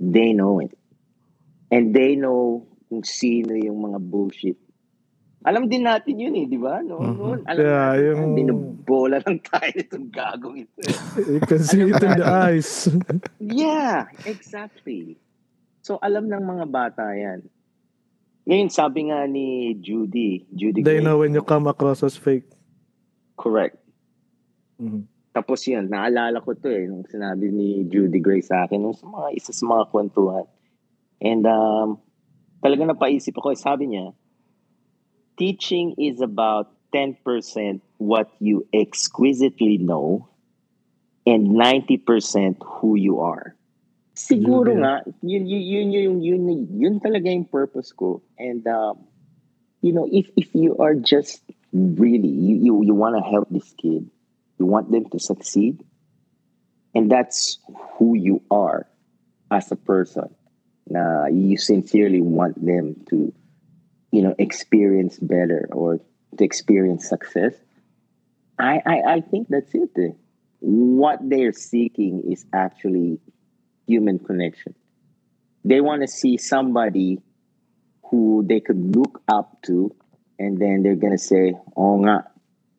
[0.00, 0.72] they know it
[1.70, 4.58] and they know kung sino yung mga bullshit
[5.40, 6.80] alam din natin yun eh, di ba?
[6.80, 7.14] No, Mhm.
[7.14, 10.78] noon, alam Yeah, natin, yung- binubola lang tayo itong gagong ito.
[11.18, 12.88] You can see it in the eyes.
[13.40, 15.16] Yeah, exactly.
[15.80, 17.40] So alam ng mga bata yan.
[18.42, 22.44] Ngayon, sabi nga ni Judy, Judy They Gray, know when you come across as fake.
[23.32, 23.80] correct.
[24.76, 25.08] Mhm.
[25.30, 29.06] Tapos yun, naalala ko to eh, nung sinabi ni Judy Gray sa akin, nung sa
[29.06, 30.44] mga, isa sa mga kwentuhan.
[31.16, 31.96] And um,
[32.58, 34.12] talaga napaisip ako, eh, sabi niya,
[35.40, 40.28] teaching is about 10% what you exquisitely know
[41.24, 43.56] and 90% who you are.
[44.12, 44.84] Siguro Yun yan.
[44.84, 48.20] nga, yun, yun, yun, yun, yun, yun, yun talaga yung purpose ko.
[48.36, 49.08] And, um,
[49.80, 51.40] you know, if, if you are just
[51.72, 54.10] really, you, you, you want to help this kid,
[54.58, 55.80] you want them to succeed,
[56.94, 57.58] and that's
[57.96, 58.84] who you are
[59.50, 60.28] as a person.
[60.90, 63.32] Na you sincerely want them to,
[64.10, 66.00] you know, experience better or
[66.38, 67.54] to experience success.
[68.58, 70.16] I, I, I think that's it.
[70.60, 73.18] What they're seeking is actually
[73.86, 74.74] human connection.
[75.64, 77.20] They want to see somebody
[78.10, 79.94] who they could look up to,
[80.38, 82.24] and then they're gonna say, "Oh, nga,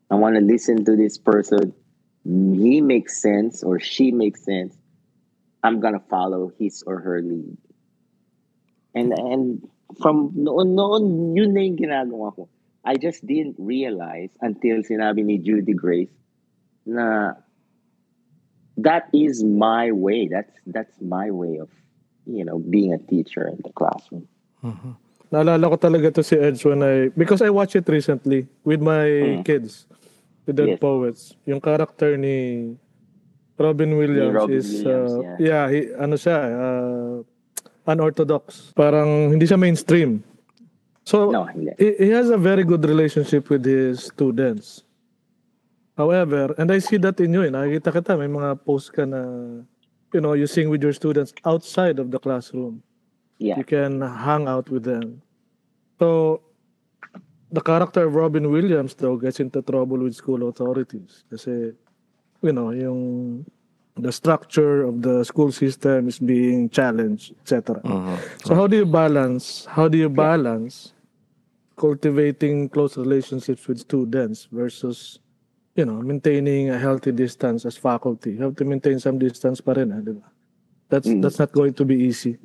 [0.10, 1.74] I want to listen to this person.
[2.24, 4.78] He makes sense or she makes sense.
[5.64, 7.58] I'm gonna follow his or her lead."
[8.94, 9.68] And and
[10.00, 12.48] from noon noon yun na yung ginagawa ko.
[12.86, 16.14] I just didn't realize until sinabi ni Judy Grace
[16.86, 17.38] na
[18.78, 20.28] that is my way.
[20.28, 21.70] That's that's my way of
[22.26, 24.26] you know being a teacher in the classroom.
[24.64, 24.96] Mhm.
[25.32, 29.40] Naalala ko talaga to si Edge when I, because I watched it recently with my
[29.40, 29.48] Mm.
[29.48, 29.88] kids,
[30.44, 30.80] the Yes.
[30.84, 31.22] poets.
[31.48, 32.68] Yung character ni
[33.56, 37.16] Robin Williams Robin is Williams, uh, yeah, he, ano siya, uh,
[37.86, 38.74] unorthodox.
[38.76, 40.22] Parang hindi siya mainstream.
[41.04, 41.74] So No, hindi.
[41.82, 44.84] he, he has a very good relationship with his students.
[45.98, 49.22] However, and I see that in you, eh, nakikita kita, may mga post ka na,
[50.14, 52.82] you know, you sing with your students outside of the classroom.
[53.38, 53.58] Yeah.
[53.58, 55.22] You can hang out with them.
[56.00, 56.42] So,
[57.52, 61.26] the character of Robin Williams, though, gets into trouble with school authorities.
[61.30, 61.74] Kasi,
[62.42, 63.44] you know, yung
[64.02, 67.80] the structure of the school system is being challenged, etc.
[67.86, 68.18] Mhm.
[68.46, 69.66] So how do you balance?
[69.70, 70.94] How do you balance
[71.78, 75.20] cultivating close relationships with students versus,
[75.76, 78.34] you know, maintaining a healthy distance as faculty?
[78.34, 80.26] You have to maintain some distance pa rin, eh, di ba?
[80.90, 81.22] That's Mm.
[81.22, 82.38] that's not going to be easy.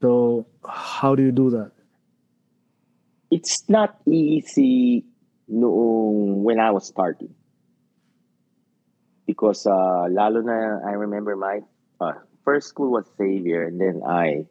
[0.00, 1.72] So how do you do that?
[3.34, 5.04] It's not easy
[5.50, 7.34] noong when I was starting.
[9.26, 11.60] Because uh, lalo na, I remember my
[12.00, 12.12] uh,
[12.44, 14.46] first school was Xavier and then I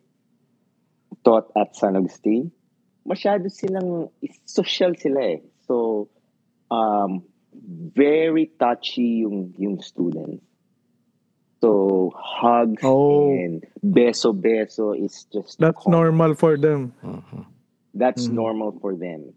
[1.23, 2.51] taught at San Agustin.
[3.07, 4.09] Masyado silang,
[4.45, 5.41] social sila eh.
[5.67, 6.09] So,
[6.71, 10.43] um, very touchy yung, yung students.
[11.61, 13.29] So, hugs Oh.
[13.31, 15.99] and beso-beso is just That's common.
[15.99, 16.91] normal for them.
[17.03, 17.45] Mhm.
[17.93, 18.33] That's Mhm.
[18.33, 19.31] normal for them.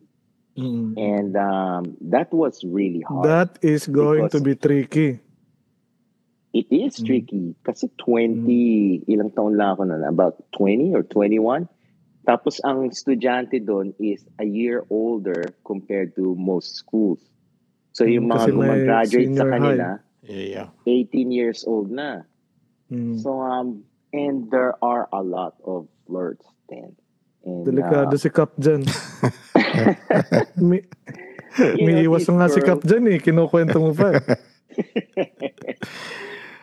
[0.57, 0.97] Mm.
[0.97, 3.29] And um, that was really hard.
[3.29, 5.21] That is going to be tricky.
[6.57, 7.05] It is Mm.
[7.05, 7.47] tricky.
[7.61, 11.69] Kasi 20, ilang taon lang ako na, about 20 or 21.
[12.25, 17.21] Tapos ang estudyante doon is a year older compared to most schools.
[17.93, 19.87] So yung Mm, mga kasi gumagraduate sa kanila,
[20.27, 20.69] Yeah, yeah.
[20.91, 22.27] 18 years old na.
[22.91, 23.23] Mm.
[23.23, 26.99] So um and there are a lot of flirts then.
[27.47, 28.83] And, Delikado uh, si Cap dyan.
[30.59, 33.19] Mi, you know, may iwas these nga si girls- Cap dyan eh.
[33.23, 34.11] Kinukwento mo pa.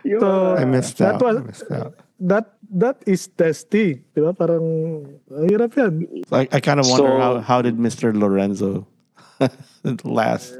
[0.03, 1.21] So, I missed That out.
[1.23, 1.93] was- I missed out.
[2.23, 4.01] That that is testy.
[4.15, 4.31] Di ba?
[4.33, 4.63] Parang,
[5.31, 6.07] ang hirap yan.
[6.27, 8.11] So I, I kind of wonder So- how, how did Mr.
[8.15, 8.87] Lorenzo
[10.03, 10.55] last?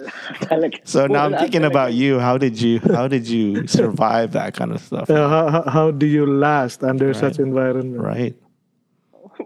[0.83, 2.19] So now I'm thinking about you.
[2.19, 5.09] How did you how did you survive that kind of stuff?
[5.09, 7.99] Uh, how, how- how do you last under such environment?
[7.99, 8.35] Right.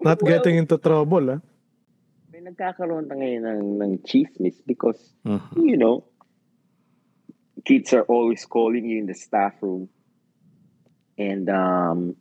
[0.01, 1.39] Not Well, getting into trouble, ah.
[2.33, 5.41] may nagkakaroon na ngayon ng, ng chismis because, Mhm.
[5.63, 6.03] you know,
[7.67, 9.89] kids are always calling you in the staff room.
[11.19, 12.15] And um,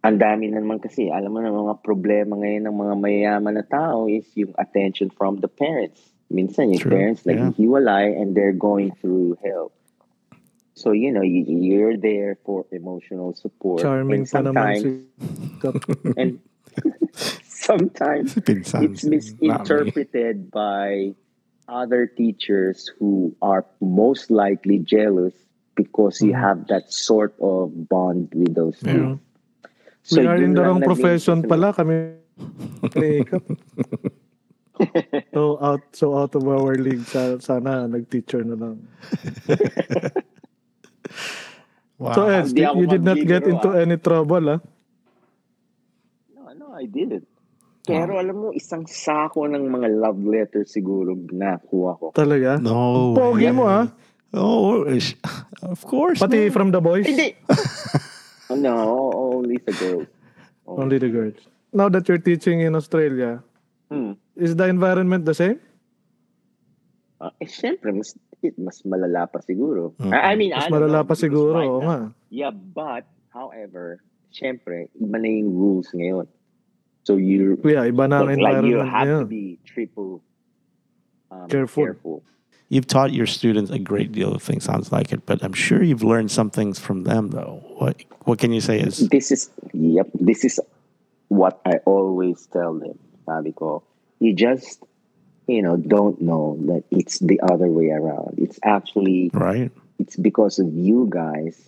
[0.00, 3.66] ang dami na naman kasi, alam mo na mga problema ngayon ng mga mayayaman na
[3.68, 6.00] tao is yung attention from the parents.
[6.32, 7.52] Minsan yung True, parents yeah.
[7.52, 9.76] naghihiwalay and they're going through hell.
[10.72, 13.84] So, you know, you, you're there for emotional support.
[13.84, 15.04] Charming and pa naman
[15.60, 16.30] sometimes, si and
[17.44, 21.12] sometimes it's misinterpreted by
[21.70, 25.32] other teachers who are most likely jealous
[25.78, 26.42] because you Mhm.
[26.42, 29.14] have that sort of bond with those Yeah.
[29.16, 29.22] kids.
[30.02, 32.18] So We are in yun the lang wrong profession reason- pala kami.
[35.36, 38.76] so out so out of our league sa, sana nag-teacher na lang.
[42.00, 42.16] Wow.
[42.16, 43.82] So Eds, Hindi you, ako you did not get maglilaro, into ah.
[43.84, 44.60] any trouble, ah.
[46.32, 47.28] No, no, I didn't.
[47.86, 52.06] Pero alam mo, isang sako ng mga love letters siguro nakuha ko.
[52.12, 52.60] Talaga?
[52.60, 53.16] no.
[53.16, 53.88] Pogi mo, ah.
[54.30, 54.86] Oh,
[55.66, 56.20] of course.
[56.22, 56.54] Pati no.
[56.54, 57.02] from the boys?
[57.02, 57.34] Hindi!
[58.62, 60.06] no, only the girls.
[60.70, 61.40] Only the girls.
[61.74, 63.42] Now that you're teaching in Australia,
[63.90, 64.14] Hmm.
[64.38, 65.58] is the environment the same?
[67.18, 68.14] Ah, eh, syempre, mas,
[68.54, 69.98] mas malala pa siguro.
[69.98, 70.14] Mhm.
[70.14, 72.14] I mean, Mas I malala know, pa siguro, oo nga.
[72.30, 73.98] Yeah, but, however,
[74.30, 76.30] syempre, iba na yung rules ngayon.
[77.10, 79.20] So, you Yeah, iba na ang like, like you environment have ngayon.
[79.20, 80.22] to be triple
[81.34, 81.82] um, Careful.
[81.84, 82.22] careful.
[82.70, 85.82] You've taught your students a great deal of things, sounds like it, but I'm sure
[85.82, 87.58] you've learned some things from them, though.
[87.82, 87.98] What
[88.30, 90.62] What can you say is This is, yep, this is
[91.26, 92.94] what I always tell them.
[93.26, 93.82] Sabi ko,
[94.22, 94.86] you just,
[95.50, 98.38] you know, don't know that it's the other way around.
[98.38, 99.74] It's actually right?
[99.98, 101.58] it's because of you guys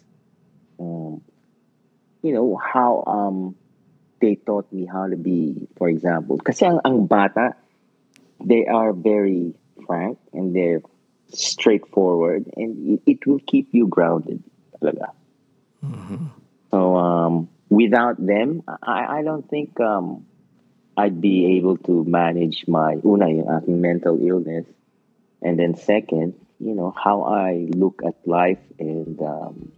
[0.78, 1.18] um,
[2.22, 3.54] you know how um
[4.22, 7.58] they taught me how to be for example kasi ang, ang bata
[8.38, 9.52] they are very
[9.84, 10.80] frank and they're
[11.34, 14.42] straightforward and it, it will keep you grounded
[14.78, 15.10] talaga.
[16.70, 20.24] So um without them I, I don't think um
[20.96, 24.68] I'd be able to manage my una yung aking mental illness
[25.42, 29.72] and then second you know how i look at life and um,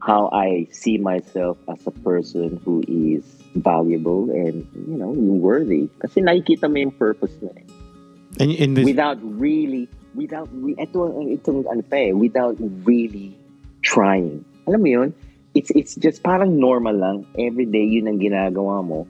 [0.00, 6.20] how i see myself as a person who is valuable and you know worthy kasi
[6.20, 7.66] nakikita mo yung purpose mo eh.
[8.38, 13.34] And in this, without really without ito itong ano pa eh, without really
[13.82, 14.44] trying.
[14.66, 15.10] Alam mo yun?
[15.54, 17.26] It's, it's just parang normal lang.
[17.34, 19.06] Every day yun ang ginagawa mo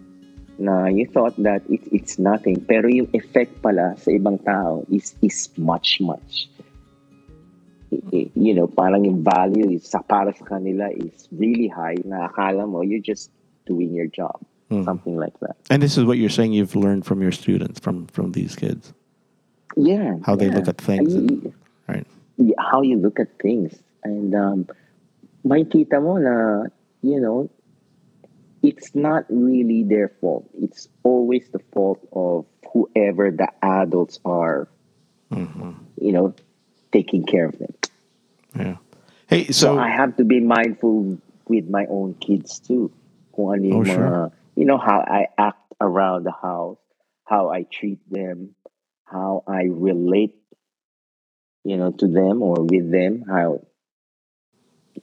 [0.60, 2.64] na you thought that it, it's nothing.
[2.64, 6.48] Pero yung effect pala sa ibang tao is, is much, much.
[7.90, 12.68] You know, parang yung value is, sa para sa kanila is really high na akala
[12.70, 13.30] mo you're just
[13.66, 14.38] doing your job.
[14.70, 14.84] Mhm.
[14.86, 15.56] Something like that.
[15.68, 18.94] And this is what you're saying you've learned from your students, from from these kids,
[19.74, 20.22] Yeah.
[20.22, 20.54] how they yeah.
[20.62, 21.52] look at things, I- and,
[21.90, 22.06] right?
[22.58, 23.82] how you look at things.
[24.06, 24.70] And um,
[25.42, 26.70] makikita mo na,
[27.02, 27.50] you know,
[28.62, 30.46] it's not really their fault.
[30.54, 34.70] It's always the fault of whoever the adults are,
[35.34, 36.30] hmm you know,
[36.94, 37.74] taking care of them.
[38.56, 38.76] Yeah.
[39.26, 42.90] Hey, So, so I have to be mindful with my own kids too.
[43.34, 44.10] Kung ano yung Oh, sure.
[44.10, 46.78] mga- you know, how I act around the house,
[47.24, 48.54] how I treat them,
[49.06, 50.34] how I relate,
[51.64, 53.62] you know, to them or with them, how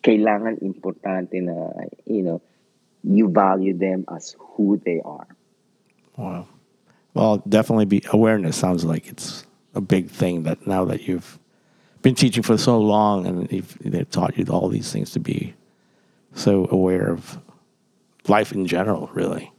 [0.03, 1.71] kailangan importante na,
[2.05, 2.41] you know,
[3.03, 5.27] you value them as who they are.
[6.17, 6.47] Wow.
[7.13, 11.39] Well, definitely be awareness sounds like it's a big thing that now that you've
[12.07, 13.49] been teaching for so long and
[13.81, 15.53] they've taught you all these things to be
[16.33, 17.37] so aware of
[18.29, 19.51] life in general, really.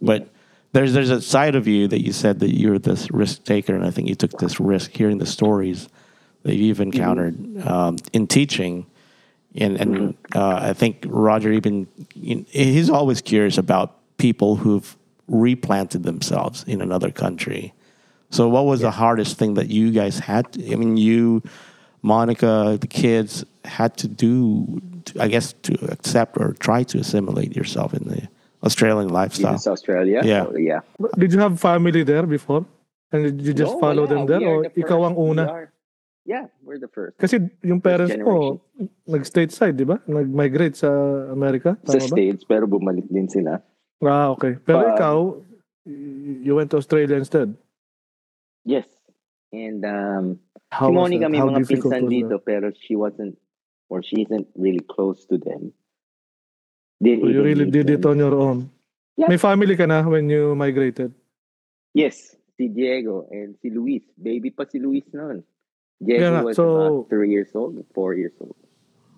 [0.00, 0.28] But
[0.72, 3.84] there's there's a side of you that you said that you're this risk taker, and
[3.84, 5.88] I think you took this risk hearing the stories
[6.42, 8.86] that you've encountered um, in teaching.
[9.54, 14.96] And, and uh, I think Roger even he's always curious about people who've
[15.28, 17.74] replanted themselves in another country.
[18.30, 20.54] So, what was the hardest thing that you guys had?
[20.54, 21.42] To, I mean, you,
[22.02, 24.80] Monica, the kids had to do,
[25.18, 28.28] I guess, to accept or try to assimilate yourself in the
[28.64, 29.54] Australian In lifestyle.
[29.54, 30.20] Australia?
[30.24, 30.46] Yeah.
[30.50, 30.80] Oh, yeah.
[31.16, 32.66] Did you have family there before?
[33.12, 34.14] And did you just No, follow wala.
[34.14, 34.40] them there?
[34.40, 35.18] We are Or the ikaw ang first.
[35.22, 35.44] We una?
[35.46, 35.68] are-
[36.24, 37.18] Yeah, we're the first.
[37.18, 38.62] Kasi yung parents mo,
[39.10, 39.98] nag-stateside, di ba?
[40.06, 40.86] Nag-migrate sa
[41.34, 41.74] Amerika?
[41.82, 42.14] Sa Tama ba?
[42.14, 43.58] States, pero bumalik din sila.
[43.98, 44.54] Ah, okay.
[44.62, 45.16] Pero But- ikaw,
[46.46, 47.58] you went to Australia instead.
[48.62, 48.86] Yes.
[49.50, 50.38] And um,
[50.72, 52.48] How si Monica may How mga difficult pinsan dito, that?
[52.48, 53.36] pero she wasn't,
[53.92, 55.68] or she isn't really close to them.
[57.04, 58.10] Didn't So you even really did it them.
[58.10, 58.58] on your own.
[59.20, 59.28] Yeah.
[59.28, 61.12] May family ka na when you migrated?
[61.92, 64.00] Yes, si Diego and si Luis.
[64.16, 65.44] Baby pa si Luis noon.
[66.00, 68.56] Diego Yeah, was so- about three years old, four years old.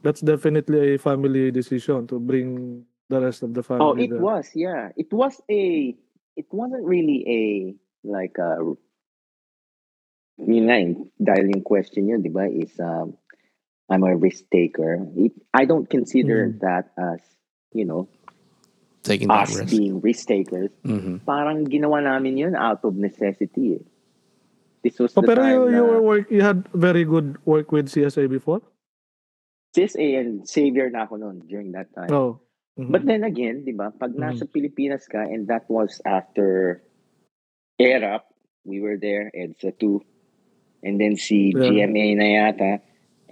[0.03, 4.21] That's definitely a family decision to bring the rest of the family Oh, it there.
[4.21, 4.90] was, yeah.
[5.01, 5.95] It was a,
[6.37, 7.43] it wasn't really a,
[8.05, 8.75] like a,
[10.38, 10.79] yun nga,
[11.20, 13.14] dahil yung question yun, di ba, is, um,
[13.88, 15.05] I'm a risk taker.
[15.14, 16.61] It, I don't consider Mm.
[16.61, 17.20] that as,
[17.73, 18.09] you know,
[19.05, 19.68] Taking us risk.
[19.70, 20.73] being risk takers.
[20.83, 23.77] hmm Parang ginawa namin yun out of necessity.
[23.77, 23.85] Eh.
[24.81, 27.68] This was Oh, the pero time you, you were work, you had very good work
[27.73, 28.64] with CSA before?
[29.77, 32.09] CSA and Savior na ako noon during that time.
[32.09, 32.40] Oh.
[32.81, 32.90] Mhm.
[32.90, 34.25] But then again, di ba, pag Mm-hmm.
[34.25, 36.81] nasa Pilipinas ka, and that was after
[37.77, 38.25] ERAP,
[38.64, 40.01] we were there, EDSA 2,
[40.85, 41.88] and then si Yeah.
[41.88, 42.73] GMA na yata,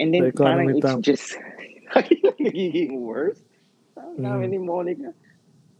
[0.00, 1.36] and then The parang it's just
[2.40, 3.38] nagiging worse.
[3.94, 4.24] Sabi Mm.
[4.24, 5.12] namin ni Monica,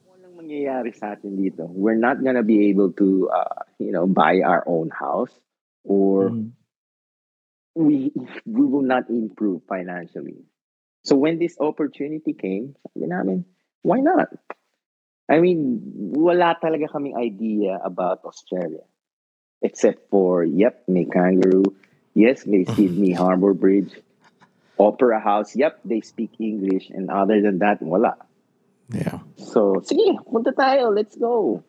[0.04, 1.64] walang mangyayari sa atin dito.
[1.72, 5.32] We're not gonna be able to, uh, you know, buy our own house,
[5.88, 6.52] or Mhm.
[7.74, 8.12] we
[8.44, 10.44] we will not improve financially.
[11.04, 13.44] So when this opportunity came, sabi namin,
[13.82, 14.28] why not?
[15.28, 15.80] I mean,
[16.12, 18.85] wala talaga kaming idea about Australia.
[19.62, 21.64] Except for, yep, may kangaroo.
[22.14, 23.94] Yes, may Sydney Harbour Bridge.
[24.79, 26.90] Opera House, yep, they speak English.
[26.90, 28.18] And other than that, wala.
[28.90, 29.22] Yeah.
[29.38, 30.90] So, sige, punta tayo.
[30.90, 31.62] Let's go.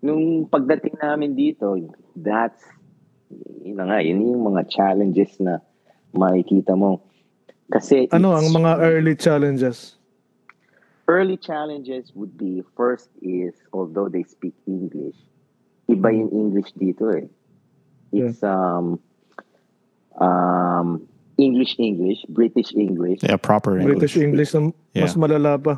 [0.00, 1.76] Nung pagdating namin dito,
[2.16, 2.64] that's,
[3.62, 5.60] yun na nga, yun yung mga challenges na
[6.10, 7.04] makikita mo.
[7.70, 10.00] Kasi Ano ang mga early challenges?
[11.08, 15.16] early challenges would be, first is, although they speak English,
[15.92, 17.28] iba yung English dito eh.
[18.12, 19.00] It's um,
[20.20, 21.04] um,
[21.40, 23.24] English English, British English.
[23.24, 24.52] Yeah, proper British English.
[24.52, 24.60] English na
[24.92, 25.20] mas Yeah.
[25.20, 25.74] malala pa.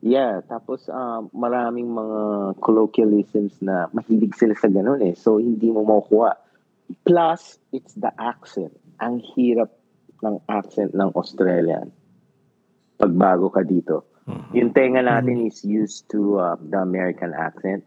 [0.00, 2.20] Yeah, tapos um, maraming mga
[2.64, 5.12] colloquialisms na mahilig sila sa ganun eh.
[5.12, 6.40] So, hindi mo makukuha.
[7.04, 8.72] Plus, it's the accent.
[8.96, 9.68] Ang hirap
[10.24, 11.92] ng accent ng Australian.
[12.96, 14.08] Pag bago ka dito.
[14.24, 14.48] Mhm.
[14.56, 17.84] Yung tenga natin is used to uh, the American accent.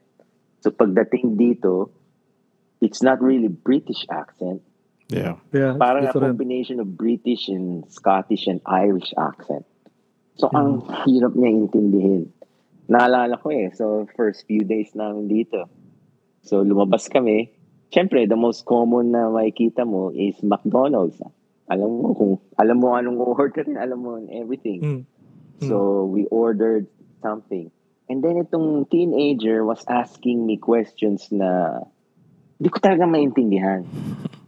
[0.64, 1.92] So, pagdating dito,
[2.80, 4.64] it's not really British accent.
[5.12, 5.36] Yeah.
[5.52, 6.40] Yeah, Parang a different.
[6.40, 9.68] combination of British and Scottish and Irish accent.
[10.40, 12.32] So, ang hirap niya intindihin.
[12.88, 15.68] Naalala ko eh, so first few days namin dito.
[16.48, 17.52] So, lumabas kami.
[17.92, 21.20] Siyempre, the most common na makikita mo is McDonald's.
[21.72, 24.80] alam mo kung alam mo anong order, alam mo everything.
[24.82, 25.02] Mm.
[25.70, 26.88] So we ordered
[27.24, 27.72] something.
[28.12, 31.84] And then itong teenager was asking me questions na
[32.60, 33.88] di ko talaga maintindihan.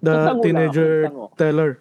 [0.03, 1.72] The lang teenager ako, teller.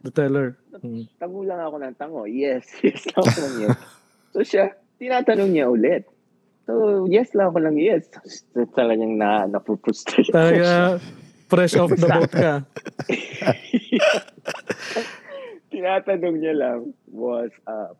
[0.00, 0.56] The teller.
[0.80, 1.04] Mm.
[1.20, 2.24] Tango lang ako ng tango.
[2.24, 3.78] Yes, yes lang ako ng yes.
[4.30, 6.06] So siya, tinatanong niya ulit.
[6.64, 8.08] So yes lang ako ng yes.
[8.54, 10.30] So, talagang na, napuprustrate.
[10.30, 11.02] Talaga
[11.50, 12.62] fresh off the boat ka.
[15.74, 17.90] tinatanong niya lang was uh,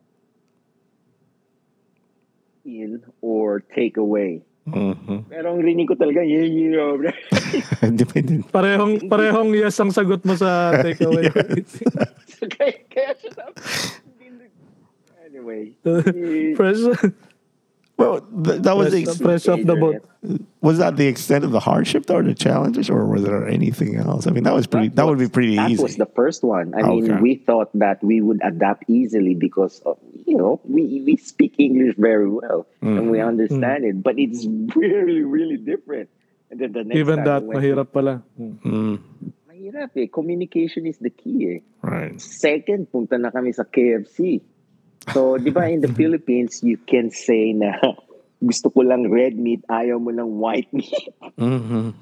[2.65, 4.41] in or take away.
[4.69, 5.25] Mhm.
[5.27, 7.09] Pero ang rinig ko talaga, yeah, yeah, bro.
[7.97, 8.45] Depende.
[8.53, 11.25] Parehong parehong yes ang sagot mo sa takeaway.
[12.29, 13.57] so, kaya, kaya siya sabi,
[14.21, 14.53] hindi-
[15.25, 15.73] anyway.
[15.81, 16.77] eh, fresh
[17.97, 20.01] Well, th- that was the fresh, ex- fresh off the boat.
[20.61, 24.25] was that the extent of the hardship or the challenges, or was there anything else?
[24.25, 24.89] I mean, that was pretty.
[24.89, 25.77] That would be pretty That easy.
[25.77, 26.73] That was the first one.
[26.73, 27.21] I mean, Okay.
[27.21, 30.01] we thought that we would adapt easily because, of,
[30.31, 35.27] you know, we, we speak English very well and we understand it, but it's really,
[35.27, 36.07] really different.
[36.49, 38.23] And then the next Even time that, mahirap pala.
[38.39, 38.55] Mm.
[38.63, 38.95] Mm,
[39.51, 40.07] Mahirap eh.
[40.07, 41.59] Communication is the key eh.
[41.83, 42.15] right.
[42.15, 44.39] Second, punta na kami sa KFC.
[45.11, 47.75] So, di ba in the Philippines, you can say na
[48.47, 51.11] gusto ko lang red meat, ayaw mo ng white meat.
[51.35, 51.91] hmm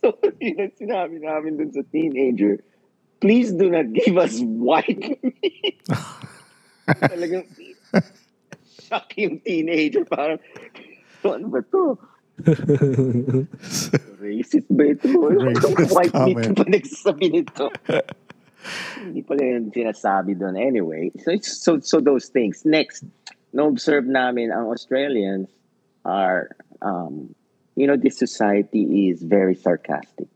[0.00, 2.64] So, yun ang sinabi namin dun sa teenager,
[3.20, 5.76] please do not give us white meat.
[6.98, 7.44] Talagang
[8.90, 10.02] shock yung teenager.
[10.04, 10.42] Parang,
[11.22, 11.94] ano ba to?
[14.18, 15.06] Racist ba ito?
[15.06, 17.68] Racist white meat pa nagsasabi nito.
[19.00, 20.56] Hindi pala yung sinasabi doon.
[20.56, 22.64] Anyway, so, so, so those things.
[22.64, 23.04] Next,
[23.52, 25.48] na-observe namin ang Australians
[26.04, 27.34] are, um,
[27.76, 30.28] you know, this society is very sarcastic.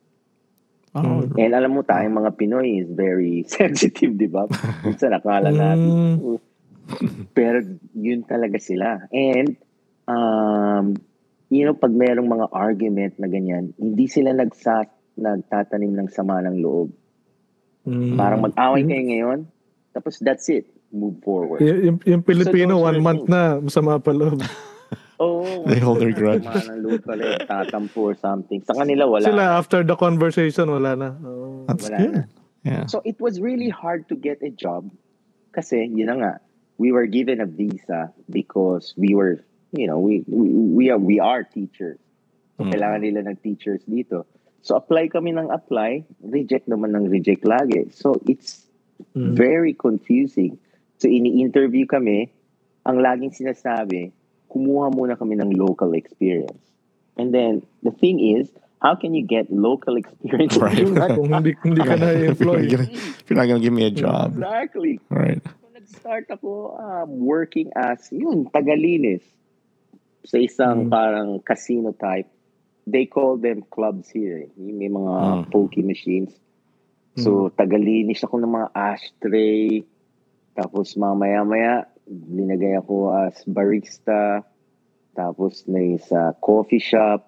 [0.94, 4.46] Oh, And alam mo tayong mga Pinoy is very sensitive, di ba?
[4.86, 5.90] Minsan nakala natin.
[6.22, 6.38] Mm.
[7.34, 7.58] Pero
[7.98, 9.02] yun talaga sila.
[9.10, 9.58] And,
[10.06, 10.94] um,
[11.50, 14.86] you know, pag merong mga argument na ganyan, hindi sila nagsa,
[15.18, 16.94] nagtatanim ng sama ng loob.
[17.90, 18.14] Mm.
[18.14, 19.40] Parang mag-away kayo ngayon,
[19.90, 20.70] tapos that's it.
[20.94, 21.58] Move forward.
[21.58, 24.38] Y- yung, yung Pilipino, So one month na, masama pa loob.
[25.20, 26.42] Oh, They hold their grudge.
[26.44, 28.62] Eh, tatampo or something.
[28.66, 29.22] Sa kanila, wala.
[29.24, 31.14] Sila, after the conversation, wala na.
[31.22, 31.64] Oh.
[31.70, 32.14] that's Wala good.
[32.14, 32.22] na.
[32.64, 32.86] Yeah.
[32.86, 34.90] So it was really hard to get a job
[35.52, 36.32] kasi yun na nga
[36.80, 39.44] we were given a visa because we were
[39.76, 42.00] you know we we, we are we are teachers.
[42.56, 42.72] So Mm.
[42.72, 44.24] kailangan nila ng teachers dito.
[44.64, 47.92] So apply kami ng apply, reject naman ng reject lagi.
[47.92, 48.64] So it's
[49.14, 49.34] Mm.
[49.36, 50.56] very confusing.
[51.02, 52.30] So ini-interview kami,
[52.86, 54.14] ang laging sinasabi,
[54.54, 56.62] kumuha muna kami ng local experience.
[57.18, 60.54] And then the thing is, how can you get local experience?
[60.54, 60.78] if Right.
[60.78, 62.00] you're not Kung hindi, hindi ka if,
[62.38, 62.62] you're not na-employ.
[62.70, 65.00] gonna, if you're not gonna give me a job, Exactly.
[65.10, 65.42] right?
[65.42, 69.26] So, nag-start ako um, working as, yun, tagalinis.
[70.24, 70.90] Sa isang Mm.
[70.90, 72.30] parang casino type.
[72.86, 74.44] They call them clubs here.
[74.56, 75.42] Yung May mga Mm.
[75.50, 76.32] pokey machines.
[77.14, 79.86] So, tagalinis ako ng mga ashtray.
[80.52, 84.42] Tapos mamaya-maya, linagay ako as barista.
[85.14, 87.24] Tapos may sa coffee shop.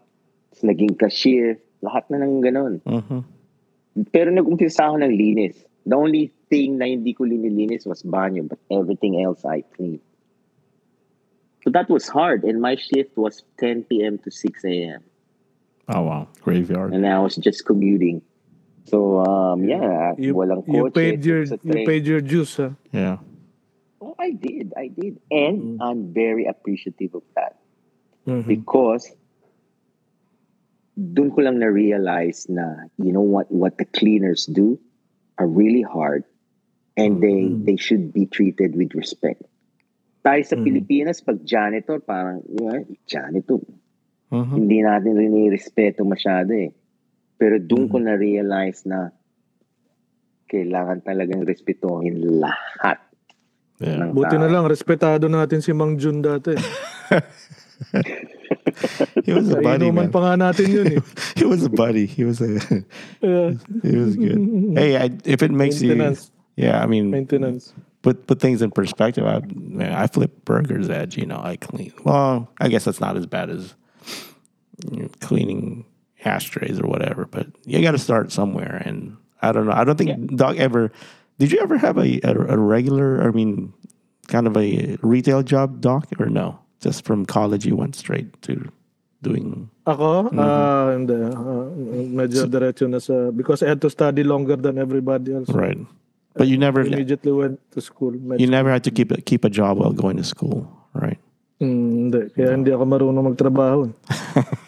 [0.53, 1.59] Tapos naging cashier.
[1.85, 2.81] Lahat na ng ganun.
[2.85, 3.22] hmm
[4.12, 5.57] Pero nag-umpisa ako ng linis.
[5.89, 10.05] The only thing na hindi ko linilinis was banyo, but everything else I cleaned.
[11.64, 14.18] So that was hard, and my shift was 10 p.m.
[14.22, 15.01] to 6 a.m.
[15.89, 16.93] Oh wow, graveyard.
[16.93, 18.20] And I was just commuting.
[18.87, 20.95] So, um, yeah, You, walang you kotse.
[20.95, 22.70] paid your you paid your dues, ha?
[22.93, 23.18] Yeah.
[24.27, 25.22] I did, I did.
[25.31, 27.62] And I'm very appreciative of that.
[28.27, 28.43] Mhm.
[28.51, 29.14] because
[30.99, 34.83] dun ko lang na-realize na you know what what the cleaners do
[35.39, 36.27] are really hard
[36.99, 39.47] and they they should be treated with respect.
[40.27, 43.62] Tayo sa Pilipinas, pag janitor, parang, know, janitor,
[44.35, 44.59] Mhm.
[44.59, 46.74] hindi natin rin respeto masyado eh.
[47.39, 49.14] Pero dun ko na-realize na
[50.51, 52.99] kailangan talagang respetuhin lahat.
[53.79, 54.09] Yeah.
[54.09, 56.57] ng Buti na lang, respetado natin si Mang Jun dati.
[59.24, 60.12] He was a buddy, inuman man.
[60.12, 61.01] pa nga natin yun eh.
[61.37, 62.07] He was a buddy.
[62.07, 62.57] He was a.
[63.20, 63.53] Yeah.
[63.83, 64.39] he was good.
[64.77, 65.93] Hey, I, if it makes you,
[66.57, 67.74] yeah, I mean, Maintenance.
[68.03, 69.27] put put things in perspective.
[69.27, 71.16] I man, I flip burgers edge.
[71.16, 71.93] You know, I clean.
[72.05, 73.74] Well, I guess that's not as bad as
[74.91, 75.85] you know, cleaning
[76.24, 77.27] ashtrays or whatever.
[77.27, 78.81] But you got to start somewhere.
[78.85, 79.72] And I don't know.
[79.72, 80.93] I don't think Doc ever.
[81.39, 83.20] Did you ever have a, a a regular?
[83.22, 83.72] I mean,
[84.28, 86.59] kind of a retail job, Doc, or no?
[86.80, 88.68] Just from college, you went straight to
[89.22, 90.39] doing Ako, Mhm.
[90.41, 91.14] ah, hindi.
[91.14, 91.66] ah,
[92.11, 95.49] medyo diretso na sa, because I had to study longer than everybody else.
[95.53, 95.78] Right.
[96.37, 98.12] But you never Immediately went to school.
[98.12, 101.16] Med- you never had to keep keep a job while going to school, right?
[101.64, 102.28] Hmm, hindi.
[102.37, 103.89] Kaya hindi ako marunong magtrabaho.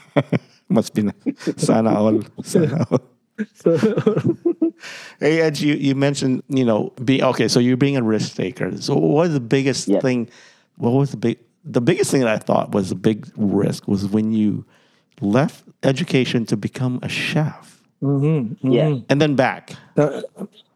[0.73, 1.21] Must be na-
[1.61, 2.25] sana all.
[2.45, 3.05] Sana all.
[3.55, 3.71] So,
[5.21, 7.49] Hey Edge, you, you mentioned you know being okay.
[7.49, 8.77] So you're being a risk taker.
[8.81, 10.03] So what was the biggest Yes.
[10.03, 10.29] thing?
[10.77, 11.39] What was the big?
[11.65, 14.65] The biggest thing that I thought was a big risk was when you
[15.21, 18.73] left education to become a chef mhm, mhm.
[18.73, 19.03] Yeah.
[19.11, 19.75] and then back.
[19.99, 20.23] Ah,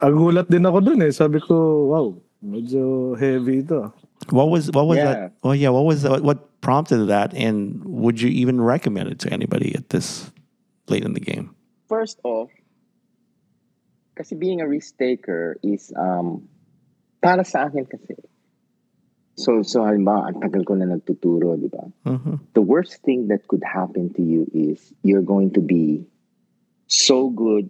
[0.02, 1.14] agulat din ako dun eh.
[1.14, 2.06] Sabi ko, wow,
[2.42, 3.86] medyo heavy ito.
[3.86, 3.90] ah."
[4.34, 5.06] What was what was Yeah.
[5.06, 5.38] that?
[5.42, 5.70] Well, yeah.
[5.70, 6.22] What was that?
[6.22, 7.34] What prompted that?
[7.34, 10.30] And would you even recommend it to anybody at this
[10.90, 11.54] late in the game?
[11.90, 12.50] First off,
[14.22, 16.46] kasi being a risk taker is um
[17.18, 18.14] para sa akin kasi.
[19.34, 21.90] So so halimbawa, ang tagal ko na nagtuturo, di ba?
[22.06, 26.06] hmm The worst thing that could happen to you is you're going to be
[26.86, 27.66] so good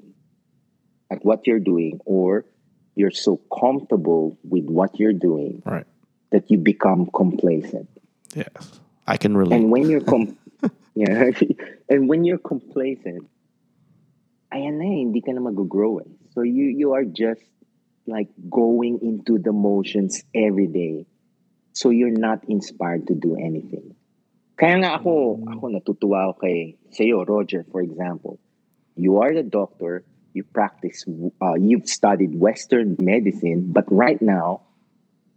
[1.09, 2.45] at what you're doing or
[2.93, 5.89] you're so comfortable with what you're doing Right.
[6.37, 7.89] that you become complacent.
[8.37, 9.57] Yes, I can relate.
[9.57, 10.37] And when you're com-
[10.99, 11.33] yeah,
[11.89, 13.25] and when you're complacent,
[14.53, 16.11] ayan na eh, hindi ka na mag-grow eh.
[16.35, 17.45] So you you are just
[18.07, 21.07] like going into the motions every day.
[21.73, 23.95] So you're not inspired to do anything.
[24.59, 28.37] Kaya nga ako, ako natutuwa ako kay sa'yo, Roger, for example.
[28.95, 30.05] You are the doctor,
[30.37, 31.05] you practice,
[31.41, 34.69] uh, you've studied Western medicine, but right now,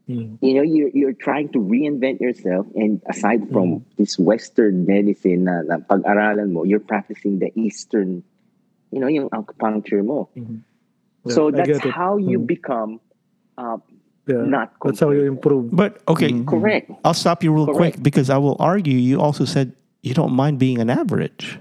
[0.05, 0.37] Hmm.
[0.37, 5.65] you know you're you're trying to reinvent yourself and aside from this western medicine na,
[5.65, 8.21] na pag-aralan mo you're practicing the eastern
[8.93, 10.61] you know yung acupuncture mo Mhm.
[11.27, 12.47] So Yeah, I that's how you Mm.
[12.47, 12.99] become
[13.57, 13.77] uh,
[14.27, 14.41] Yeah.
[14.45, 15.69] not That's how you improve.
[15.71, 18.97] But okay, correct I'll stop you real quick because I will argue.
[18.97, 21.59] You also said you don't mind being an average.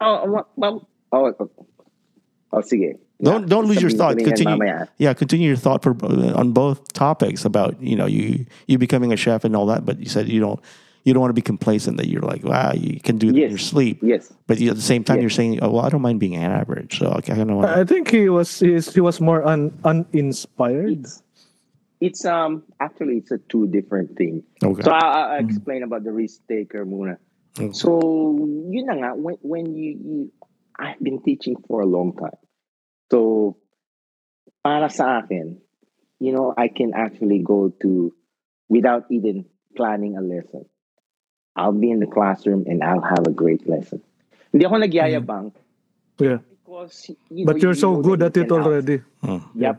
[0.00, 1.50] oh, well, well, oh, oh,
[2.52, 4.18] oh sige Don't don't lose your thought.
[4.18, 4.58] Continue.
[4.98, 5.94] Yeah, continue your thought for
[6.36, 9.86] on both topics about you know you you becoming a chef and all that.
[9.86, 10.60] But you said you don't
[11.04, 13.36] you don't want to be complacent that you're like wow you can do it in
[13.36, 13.50] Yes.
[13.50, 13.98] your sleep.
[14.02, 15.22] yes But you, at the same time, Yes.
[15.22, 16.98] you're saying, oh, well, I don't mind being an average.
[16.98, 17.70] So I kind of want.
[17.70, 20.90] I think he was he, was more un, uninspired.
[20.92, 21.22] it's
[22.00, 24.82] it's um actually it's a two different thing Okay.
[24.82, 27.16] So I, I explain about the risk taker muna.
[27.58, 27.72] Okay.
[27.72, 28.36] So
[28.70, 30.18] you know when when you, you
[30.78, 32.38] I've been teaching for a long time.
[33.10, 33.56] So
[34.64, 35.58] para sa akin,
[36.18, 38.14] you know, I can actually go to
[38.68, 39.44] without even
[39.76, 40.64] planning a lesson.
[41.56, 44.00] I'll be in the classroom and I'll have a great lesson.
[44.52, 45.52] Hindi ako nagyayabang
[46.20, 46.40] Yeah.
[46.64, 49.00] because you But know, you're you so good at it already.
[49.24, 49.42] Mm.
[49.56, 49.76] Yep.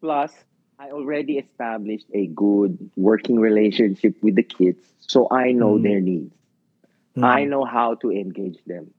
[0.00, 0.32] Plus,
[0.80, 5.82] I already established a good working relationship with the kids, so I know Mhm.
[5.84, 6.34] their needs.
[7.16, 7.24] Mhm.
[7.24, 8.90] I know how to engage them.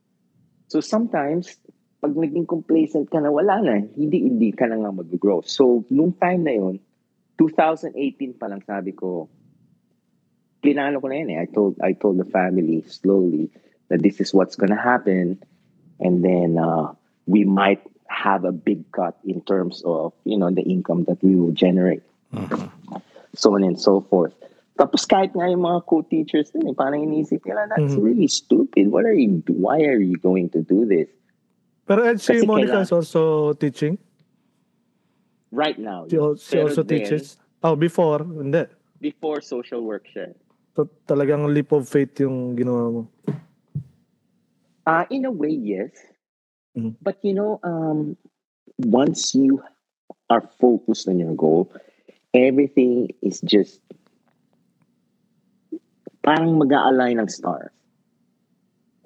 [0.72, 1.60] So sometimes,
[2.02, 3.86] pag naging complacent ka na, wala na.
[3.98, 5.42] Hindi, hindi ka na nga mag-grow.
[5.46, 6.80] So, nung time na yun,
[7.38, 9.28] 2018 pa lang sabi ko,
[10.66, 11.42] plinano ko na yun eh.
[11.42, 13.54] I told, I told the family slowly
[13.90, 15.38] that this is what's gonna happen.
[16.02, 16.98] And then, uh,
[17.30, 21.36] we might have a big cut in terms of, you know, the income that we
[21.38, 22.02] will generate.
[22.34, 22.70] Mhm.
[23.38, 24.34] So on and so forth.
[24.76, 28.04] Tapos kahit nga yung mga co-teachers din, eh, parang inisip nila, that's Mhm.
[28.04, 28.92] really stupid.
[28.92, 31.08] What are you, why are you going to do this?
[31.88, 33.96] Pero Ed, si Kasi Monica kailangan- is also teaching.
[35.52, 36.06] Right now.
[36.10, 37.38] She, al- she Pero also then, teaches.
[37.64, 38.66] Oh, before, hindi.
[39.00, 40.34] Before social work siya.
[40.76, 43.02] So, talagang leap of faith yung ginawa mo.
[44.86, 45.96] Uh, in a way, yes.
[46.76, 47.00] Mhm.
[47.02, 48.20] But you know, um,
[48.84, 49.64] once you
[50.30, 51.72] are focused on your goal,
[52.36, 53.80] everything is just
[56.20, 57.72] parang mag-a-align ng stars.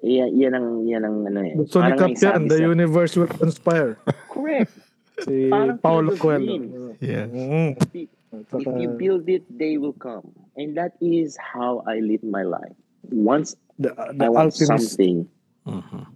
[0.00, 1.54] Yan, yan ang, yan ang ano eh.
[1.54, 3.96] Gusto ni Cap yan, the universe will conspire.
[4.28, 4.72] Correct.
[5.20, 6.40] Si of Coelho.
[6.40, 6.96] Dreams.
[6.96, 7.28] Yeah.
[7.28, 7.76] Mm.
[7.92, 8.08] If
[8.48, 10.32] Saka- you build it, they will come.
[10.56, 12.74] And that is how I live my life.
[13.10, 14.90] Once the, I the want alchemist.
[14.90, 15.28] something,
[15.66, 16.06] Mhm.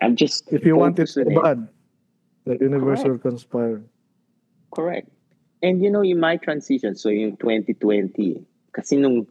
[0.00, 1.68] I'm just If you want it focused so bad,
[2.44, 3.08] the universe Correct.
[3.10, 3.82] will conspire.
[4.72, 5.08] Correct.
[5.62, 8.40] And you know, in my transition, so in 2020,
[8.72, 9.26] kasi nung,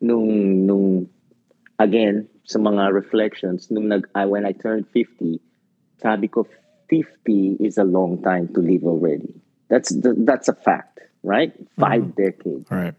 [0.00, 1.08] nung, nung,
[1.78, 5.40] again, sa mga reflections, nung nag, I, when I turned 50,
[6.00, 6.46] sabi ko,
[6.88, 9.34] 50 is a long time to live already.
[9.68, 11.52] That's the, that's a fact, right?
[11.76, 12.68] 5 decades.
[12.70, 12.94] All right.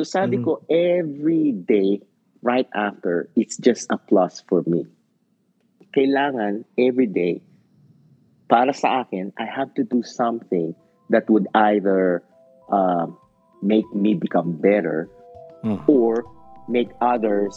[0.00, 0.44] So sabi Mhm.
[0.48, 2.00] ko, every day,
[2.40, 4.88] right after, it's just a plus for me.
[5.92, 7.44] Kailangan, every day,
[8.48, 10.72] para sa akin, I have to do something
[11.12, 12.24] that would either
[12.72, 13.12] um,
[13.60, 15.04] make me become better
[15.60, 15.84] Mhm.
[15.84, 16.24] or
[16.64, 17.52] make others,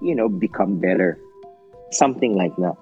[0.00, 1.20] you know, become better.
[1.92, 2.80] Something like that.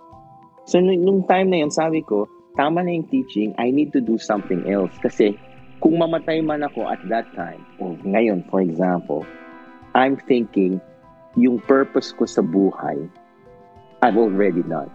[0.70, 4.00] So, nung, nung time na yun, sabi ko, tama na yung teaching, I need to
[4.00, 4.94] do something else.
[5.02, 5.34] Kasi,
[5.82, 9.26] kung mamatay man ako at that time, o ngayon, for example,
[9.98, 10.78] I'm thinking,
[11.34, 13.10] yung purpose ko sa buhay,
[13.98, 14.88] I've already done.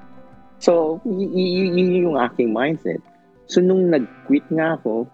[0.64, 3.04] So, y- y- y- yung aking mindset.
[3.52, 5.12] So, nung nag-quit nga ako,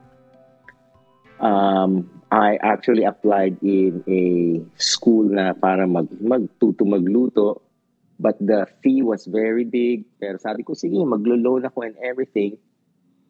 [1.42, 4.22] um, I actually applied in a
[4.78, 7.62] school na para mag magtuto magluto
[8.18, 12.58] but the fee was very big pero sabi ko sige maglo-loan ako and everything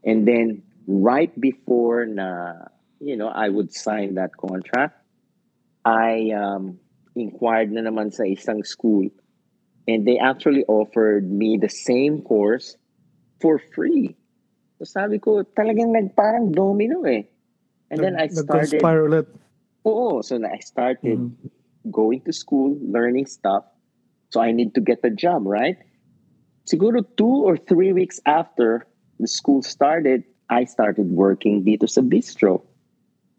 [0.07, 2.53] and then right before na
[2.99, 4.99] you know I would sign that contract
[5.85, 6.79] I um,
[7.15, 9.07] inquired na naman sa isang school
[9.87, 12.75] and they actually offered me the same course
[13.39, 14.15] for free
[14.79, 17.27] so sabi ko talagang nagparang domino eh
[17.93, 19.25] and then I started Nag-conspire.
[19.85, 20.21] Oo.
[20.21, 21.51] So I started Mhm.
[21.91, 23.65] going to school, learning stuff.
[24.31, 25.77] So I need to get a job, right?
[26.65, 28.87] Siguro two or three weeks after
[29.19, 32.61] the school started, I started working dito sa bistro.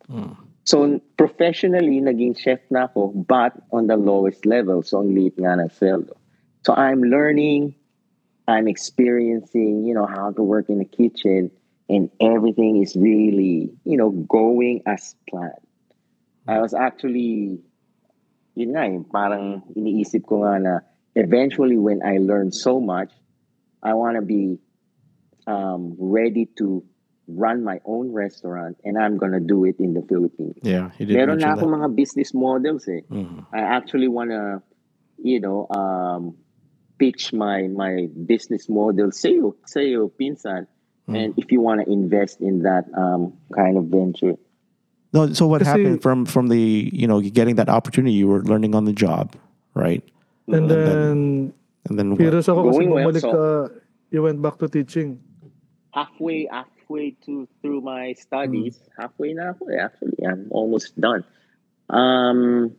[0.09, 0.37] Mm.
[0.65, 4.81] So professionally, naging chef na ako, but on the lowest level.
[4.83, 6.17] So ang liit nga ng sweldo.
[6.65, 7.77] So I'm learning,
[8.49, 11.53] I'm experiencing, you know, how to work in the kitchen,
[11.89, 15.61] and everything is really, you know, going as planned.
[16.49, 17.61] I was actually,
[18.57, 20.75] yun nga, yung parang iniisip ko nga na
[21.13, 23.13] eventually when I learn so much,
[23.85, 24.57] I want to be
[25.47, 26.81] um, ready to
[27.27, 30.61] run my own restaurant and I'm gonna do it in the Philippines.
[30.63, 31.77] Yeah, you did Meron mention na ako that.
[31.81, 33.01] mga business models eh.
[33.09, 33.47] Mhm.
[33.53, 34.61] I actually wanna,
[35.23, 36.37] you know, um,
[37.01, 40.69] pitch my my business model sa'yo, sa'yo, pinsan.
[41.09, 41.15] Mm.
[41.17, 44.37] And if you wanna invest in that um, kind of venture.
[45.13, 48.13] No, so what happened from from the you know getting that opportunity?
[48.19, 49.37] You were learning on the job,
[49.73, 50.03] right?
[50.49, 51.53] And then,
[51.89, 52.21] And then what?
[52.21, 53.43] curious ako kasi Going well, so- ka,
[54.13, 55.21] you went back to teaching.
[55.95, 56.51] halfway
[56.95, 58.79] halfway to through my studies.
[58.79, 58.89] Mm.
[59.03, 61.25] halfway na ako eh, actually i'm almost done.
[61.91, 62.71] Um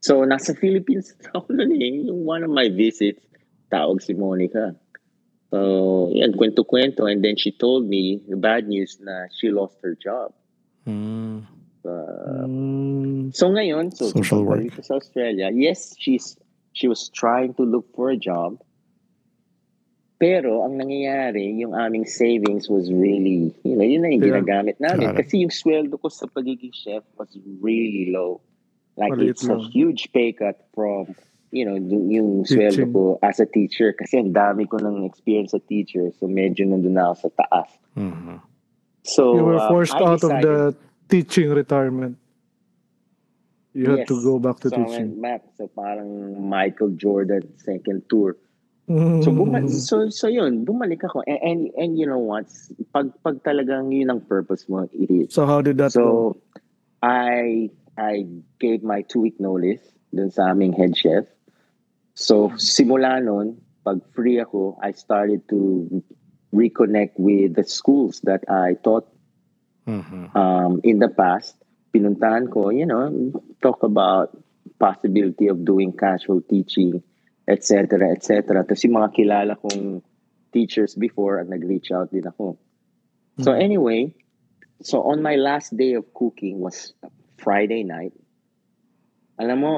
[0.00, 2.06] so nasa Philippines ako nun eh.
[2.06, 3.20] Yung one of my visits
[3.74, 4.78] tawag si Monica.
[5.50, 7.10] So yan kwento-kwento.
[7.10, 10.32] And then she told me the bad news na she lost her job.
[10.86, 11.42] Mm.
[11.84, 14.72] Uh, Mm, so ngayon so Social work.
[14.80, 16.32] sa Australia yes she's
[16.72, 18.56] she was trying to look for a job
[20.24, 25.12] pero ang nangyayari, yung aming savings was really, you know, yun na yung ginagamit namin.
[25.12, 25.20] Got.
[25.20, 27.28] Kasi yung sweldo ko sa pagiging chef was
[27.60, 28.40] really low.
[28.96, 29.68] Like Maliit it's a lang.
[29.68, 31.12] huge pay cut from,
[31.52, 32.96] you know, yung, yung sweldo Teaching.
[32.96, 33.92] ko as a teacher.
[33.92, 36.08] Kasi ang dami ko ng experience sa teacher.
[36.16, 37.70] So medyo nandun na ako sa taas.
[37.92, 38.40] Mhm.
[39.04, 40.58] So you were um, forced I out of decided- the
[41.12, 42.16] teaching retirement.
[43.74, 44.24] You had to Yes.
[44.24, 45.18] go back to so I teaching.
[45.18, 45.42] went back.
[45.58, 46.08] So parang
[46.46, 48.38] Michael Jordan second tour.
[49.24, 49.38] So Mm.
[49.40, 51.24] bumalik, so so yun, bumalik ako.
[51.24, 52.44] And, and and you know what?
[52.92, 55.32] Pag pag talagang yun ang purpose mo, it is.
[55.32, 56.36] So how did that go?
[56.36, 56.36] So
[57.00, 58.28] I I
[58.60, 59.80] gave my two week notice
[60.12, 61.24] dun sa aming head chef.
[62.12, 63.56] So simula nun,
[63.88, 65.88] pag free ako, I started to
[66.52, 69.08] reconnect with the schools that I taught
[69.88, 70.28] Mhm.
[70.36, 71.56] um, in the past.
[71.94, 73.08] Pinuntahan ko, you know,
[73.62, 74.36] talk about
[74.78, 77.00] possibility of doing casual teaching,
[77.48, 78.64] etc., etc.
[78.64, 80.00] Tapos yung mga kilala kong
[80.54, 82.56] teachers before, at nag-reach out din ako.
[83.42, 83.60] So Mhm.
[83.60, 84.00] anyway,
[84.80, 86.94] so on my last day of cooking was
[87.36, 88.14] Friday night.
[89.42, 89.72] Alam mo,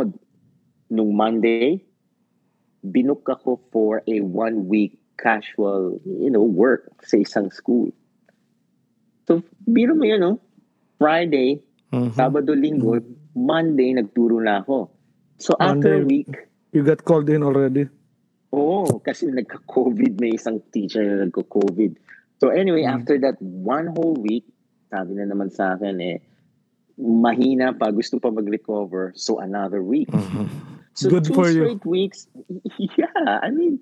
[0.92, 1.80] nung Monday,
[2.84, 7.88] binook ako for a one-week casual, you know, work sa isang school.
[9.26, 10.38] So, biro mo yun, no?
[11.00, 12.12] Friday, Mhm.
[12.14, 13.00] Sabado, Linggo,
[13.34, 14.92] Monday, nagturo na ako.
[15.40, 16.28] So, after a Monday.
[16.28, 16.32] week,
[16.77, 17.89] You got called in already.
[18.53, 21.97] Oo, kasi nagka-COVID, may isang teacher na nagka-COVID.
[22.37, 23.01] So anyway, Mm.
[23.01, 24.45] after that one whole week,
[24.93, 26.20] sabi na naman sa akin eh,
[27.01, 30.12] mahina pa, gusto pa mag-recover, so another week.
[30.12, 30.53] Mhm.
[30.93, 31.64] So Good two for you.
[31.64, 32.29] straight weeks,
[33.01, 33.81] yeah, I mean,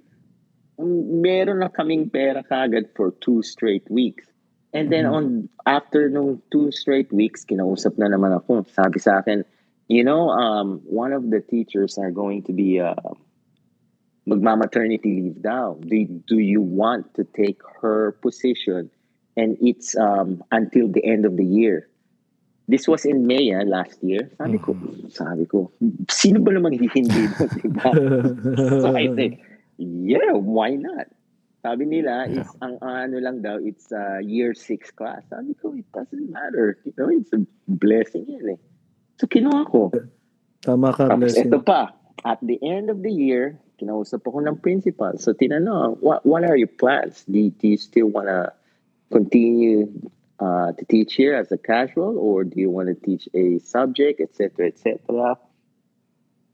[1.18, 4.30] meron na kaming pera kagad for two straight weeks.
[4.70, 5.14] And then Mhm.
[5.14, 5.24] on
[5.66, 8.66] after nung two straight weeks, kinausap na naman ako.
[8.70, 9.42] Sabi sa akin,
[9.88, 12.94] you know, um, one of the teachers are going to be uh,
[14.26, 15.74] magma-maternity leave daw.
[15.74, 18.90] Do, do you want to take her position?
[19.36, 21.88] And it's um, until the end of the year.
[22.66, 24.30] This was in May ah, last year.
[24.38, 24.72] Sabi ko,
[25.12, 25.68] sabi ko,
[26.08, 27.28] sino ba naman hindi
[27.60, 27.92] diba?
[28.80, 29.36] so I said,
[29.76, 31.12] yeah, why not?
[31.60, 32.40] Sabi nila, Yeah.
[32.40, 35.20] it's ang ano lang daw, it's a year six class.
[35.28, 36.80] Sabi ko, it doesn't matter.
[36.88, 38.60] You know, it's a blessing yan eh.
[39.18, 39.92] So kinuha ko.
[40.62, 41.52] Tama ka, Tapos blessing.
[41.52, 41.92] ito pa,
[42.24, 45.12] at the end of the year, kinausap ako ng principal.
[45.18, 47.22] So tinanong, what, what are your plans?
[47.28, 48.50] Do, do you still want to
[49.12, 49.86] continue
[50.40, 54.20] uh, to teach here as a casual or do you want to teach a subject,
[54.20, 55.36] etc., etc.?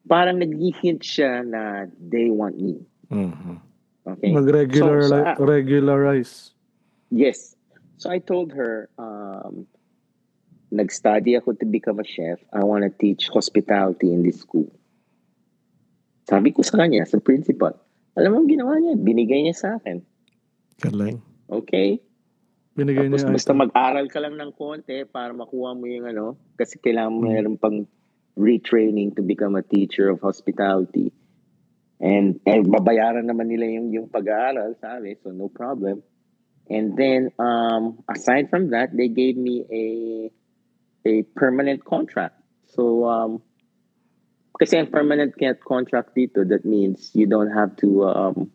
[0.08, 2.82] Parang nag-hint siya na they want me.
[3.12, 3.61] Mhm.
[4.06, 4.32] Okay?
[4.32, 6.50] Mag-regular, So- so, uh, regularize.
[7.11, 7.54] Yes.
[8.00, 9.68] So I told her, um,
[10.70, 12.38] nag-study ako to become a chef.
[12.54, 14.70] I want to teach hospitality in this school.
[16.30, 17.74] Sabi ko sa kanya, sa principal,
[18.14, 19.98] alam mo ang ginawa niya, binigay niya sa akin.
[20.78, 21.18] Galing.
[21.50, 21.98] Okay?
[22.78, 23.34] Binigay Tapos niya.
[23.34, 27.58] basta mag-aral ka lang ng konti para makuha mo yung ano, kasi kailangan mo meron
[27.58, 27.82] pang
[28.38, 31.10] retraining to become a teacher of hospitality.
[31.98, 36.00] And eh, babayaran naman nila yung, yung pag-aaral, sabi, so no problem.
[36.70, 39.84] And then, um, aside from that, they gave me a
[41.07, 42.36] a permanent contract.
[42.66, 43.42] So, um,
[44.59, 45.34] kasi ang permanent
[45.66, 48.51] contract dito, that means you don't have to, um,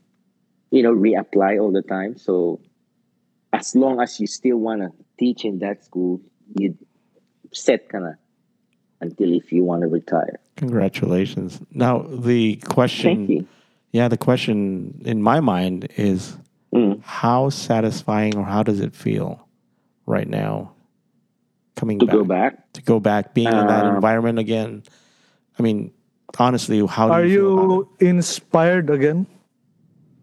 [0.72, 2.18] you know, reapply all the time.
[2.18, 2.62] So,
[3.54, 6.22] as long as you still want to teach in that school,
[6.60, 6.78] you
[7.52, 8.14] set ka na
[9.02, 10.40] until if you want to retire.
[10.58, 11.60] Congratulations.
[11.72, 13.48] Now the question Thank you.
[13.92, 16.36] Yeah, the question in my mind is
[16.76, 17.00] Mm.
[17.02, 19.48] how satisfying or how does it feel
[20.06, 20.75] right now
[21.76, 24.84] coming To back, go back, to go back being in that Um, environment again?
[25.60, 25.92] I mean,
[26.40, 29.28] honestly, how do Are you, feel about you inspired again?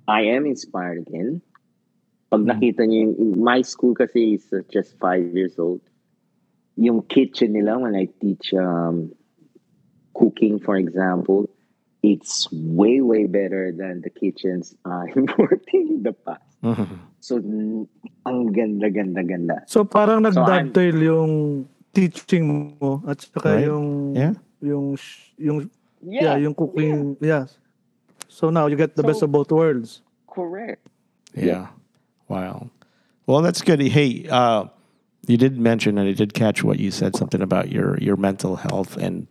[0.08, 1.44] I am inspired again.
[2.32, 5.84] Pag nakita niyo yung, my school kasi is uh, just five years old.
[6.80, 9.12] Yung kitchen nila, when I teach um,
[10.16, 11.51] cooking, for example,
[12.02, 16.42] it's way, way better than the kitchens I'm working in the past.
[16.62, 16.66] it?
[16.74, 16.98] Mhm.
[17.22, 17.38] So,
[18.26, 19.62] ang ganda, ganda, ganda.
[19.70, 20.42] So parang So,
[20.98, 23.66] yung teaching mo at saka Right.
[23.70, 24.34] yung Yeah.
[24.62, 24.98] yung
[25.38, 25.70] yung
[26.02, 27.46] yeah, yung cooking yeah.
[28.26, 30.02] So now you get the So- best of both worlds.
[30.26, 30.82] Correct.
[31.36, 31.70] Yeah.
[32.26, 32.70] Wow.
[33.26, 33.78] Well, that's good.
[33.80, 34.66] Hey, uh,
[35.28, 38.56] you did mention, and I did catch what you said something about your your mental
[38.56, 39.28] health, and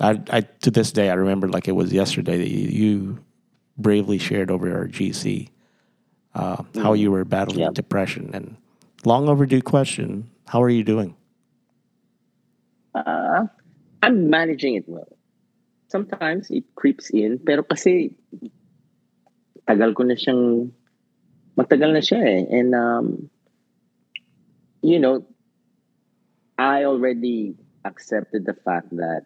[0.00, 3.18] I, I to this day I remember like it was yesterday that you, you
[3.76, 5.50] bravely shared over our GC
[6.34, 7.70] uh, how you were battling Yeah.
[7.72, 8.56] depression and
[9.04, 10.30] long overdue question.
[10.46, 11.14] How are you doing?
[12.94, 13.46] Uh,
[14.02, 15.08] I'm managing it well.
[15.88, 18.14] Sometimes it creeps in, pero kasi
[19.66, 20.70] tagal ko na siyang
[21.56, 22.42] matagal na siya eh.
[22.48, 23.30] And um,
[24.82, 25.26] you know,
[26.58, 27.56] I already
[27.88, 29.24] accepted the fact that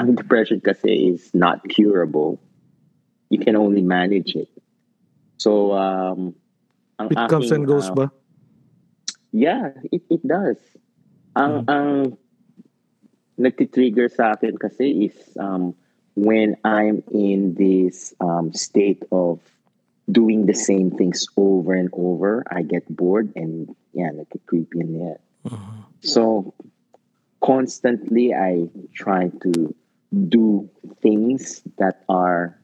[0.00, 2.40] ang depression kasi is not curable.
[3.28, 4.48] You can only manage it.
[5.36, 6.34] So um,
[6.98, 8.06] ang It comes and goes uh, ba?
[9.30, 10.56] Yeah, it, it does.
[11.36, 12.16] Ang ang
[13.36, 15.74] nagti-trigger sa akin kasi is um,
[16.14, 19.42] when I'm in this um, state of
[20.06, 25.20] doing the same things over and over, I get bored and yeah, nagki-creepy in there.
[26.00, 26.54] So
[27.44, 29.74] constantly I try to
[30.28, 30.70] do
[31.02, 32.58] things that are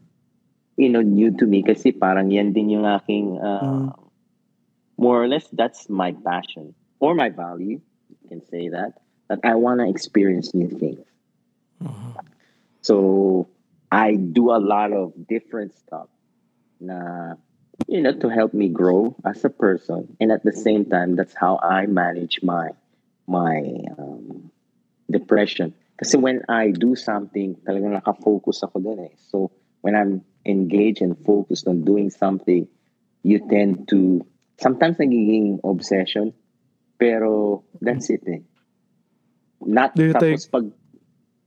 [0.76, 1.62] you know new to me.
[1.62, 3.94] Kasi parang yan din yung aking uh, Mm.
[4.98, 6.74] more or less that's my passion.
[7.00, 8.94] Or my value you can say that
[9.28, 11.04] that i want to experience new things.
[12.82, 13.48] So
[13.92, 16.08] i do a lot of different stuff
[16.80, 17.34] na
[17.88, 20.16] you know to help me grow as a person.
[20.20, 22.70] And at the same time that's how i manage my
[23.26, 23.62] my
[23.98, 24.49] um,
[25.11, 25.74] depression.
[26.00, 29.14] Kasi when i do something talagang nakafocus ako dun eh.
[29.30, 29.52] So
[29.84, 32.64] when i'm engaged and focused on doing something
[33.20, 34.24] you tend to
[34.56, 36.32] sometimes nagiging obsession
[36.96, 38.40] pero that's it eh.
[39.61, 40.66] Not Do you tapos pag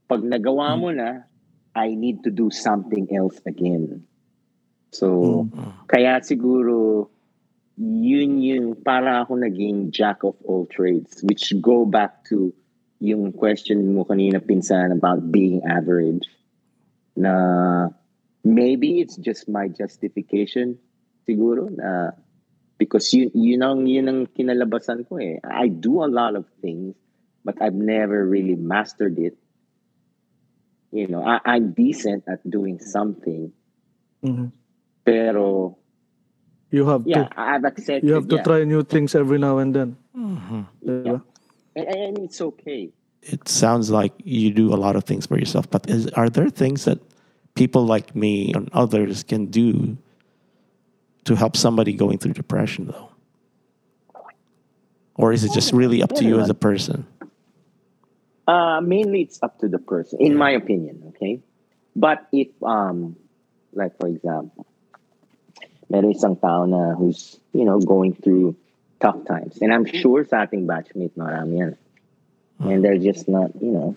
[0.06, 1.26] pag nagawa mo na
[1.74, 4.06] I need to do something else again.
[4.94, 5.50] So
[5.90, 7.10] kaya siguro
[7.74, 12.54] yun yung para ako naging jack of all trades which go back to
[13.00, 16.24] yung question mo kanina pinsan about being average
[17.16, 17.90] na
[18.42, 20.78] maybe it's just my justification
[21.26, 22.10] siguro na
[22.78, 26.94] because yun, yun ang yun ang kinalabasan ko eh I do a lot of things
[27.44, 29.36] but I've never really mastered it
[30.90, 33.50] you know I, I'm decent at doing something
[34.24, 34.48] Mhm.
[35.04, 35.76] pero
[36.72, 38.46] You have yeah to I've accepted you have to yeah.
[38.46, 39.94] try new things every now and then.
[40.16, 40.64] Mhm.
[40.82, 41.20] Diba?
[41.76, 42.90] And, and it's okay
[43.24, 46.50] It sounds like you do a lot of things for yourself, but is, are there
[46.50, 47.00] things that
[47.54, 49.96] people like me and others can do
[51.24, 53.08] to help somebody going through depression, though?
[55.16, 57.06] Or is it just really up to you as a person?
[58.46, 61.14] Uh, mainly it's up to the person, in my opinion.
[61.16, 61.40] Okay,
[61.96, 63.16] but if um,
[63.72, 64.66] like for example,
[65.88, 68.52] meron isang tao na who's, you know, going through
[69.00, 69.58] tough times.
[69.60, 71.74] And I'm sure sa ating batchmate marami yan.
[72.60, 73.96] And they're just not, you know,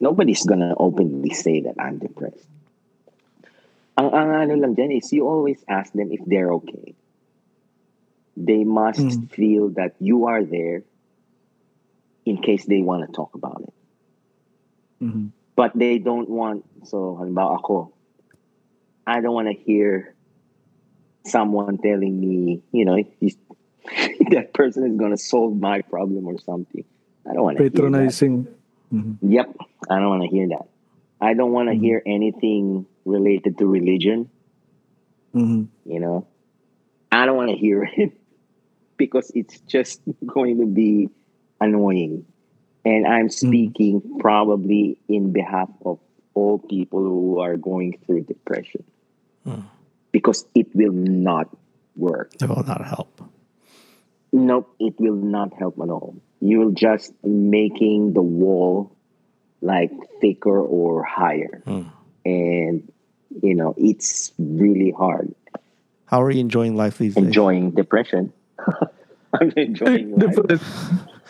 [0.00, 2.46] nobody's gonna openly say that I'm depressed.
[3.98, 6.94] Ang, ang ano lang dyan is you always ask them if they're okay.
[8.36, 9.28] They must Mm.
[9.28, 10.82] feel that you are there
[12.24, 13.74] in case they want to talk about it.
[15.04, 15.30] Mhm.
[15.54, 17.92] But they don't want, so halimbawa ako,
[19.04, 20.14] I don't want to hear
[21.24, 23.36] someone telling me, you know, he's,
[24.30, 26.84] that person is going to solve my problem or something.
[27.28, 27.76] I don't want to hear that.
[27.76, 28.46] Patronizing.
[28.92, 29.18] Mhm.
[29.22, 29.56] Yep,
[29.90, 30.68] I don't want to hear that.
[31.20, 31.80] I don't want to Mhm.
[31.80, 34.28] hear anything related to religion,
[35.34, 35.68] Mhm.
[35.86, 36.26] you know.
[37.10, 38.12] I don't want to hear it
[38.96, 41.08] because it's just going to be
[41.60, 42.26] annoying.
[42.84, 46.00] And I'm speaking probably in behalf of
[46.34, 48.82] all people who are going through depression
[49.44, 49.60] Hmm.
[50.12, 51.48] Because it will not
[51.96, 52.32] work.
[52.40, 53.20] It will not help.
[54.32, 56.16] Nope, it will not help at all.
[56.40, 58.96] You'll just making the wall
[59.60, 59.90] like
[60.20, 61.62] thicker or higher.
[61.64, 61.82] Hmm.
[62.24, 62.92] And
[63.42, 65.34] you know, it's really hard.
[66.06, 67.24] How are you enjoying life these days?
[67.24, 68.32] Enjoying depression.
[69.32, 70.60] I'm enjoying life.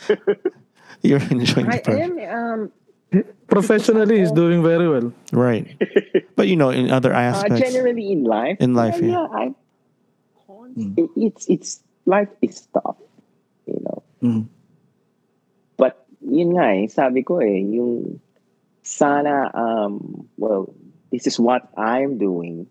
[1.02, 2.18] You're enjoying I depression.
[2.18, 2.72] am um
[3.48, 5.12] Professionally, he's doing very well.
[5.32, 5.68] Right.
[6.36, 8.56] But you know, in other uh, aspects, generally in life.
[8.60, 9.08] In life, yeah.
[9.08, 9.26] yeah.
[9.30, 9.54] I,
[10.96, 12.96] it, it's it's life is tough,
[13.66, 14.02] you know.
[14.22, 14.48] Mhm.
[15.76, 18.20] But yun nga eh, sabi ko eh, yung
[18.82, 20.72] sana, um, well,
[21.10, 22.66] this is what I'm doing.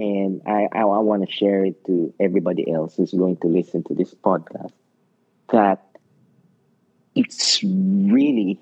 [0.00, 3.84] And I, I, I want to share it to everybody else who's going to listen
[3.84, 4.74] to this podcast.
[5.52, 5.86] That
[7.14, 8.58] it's really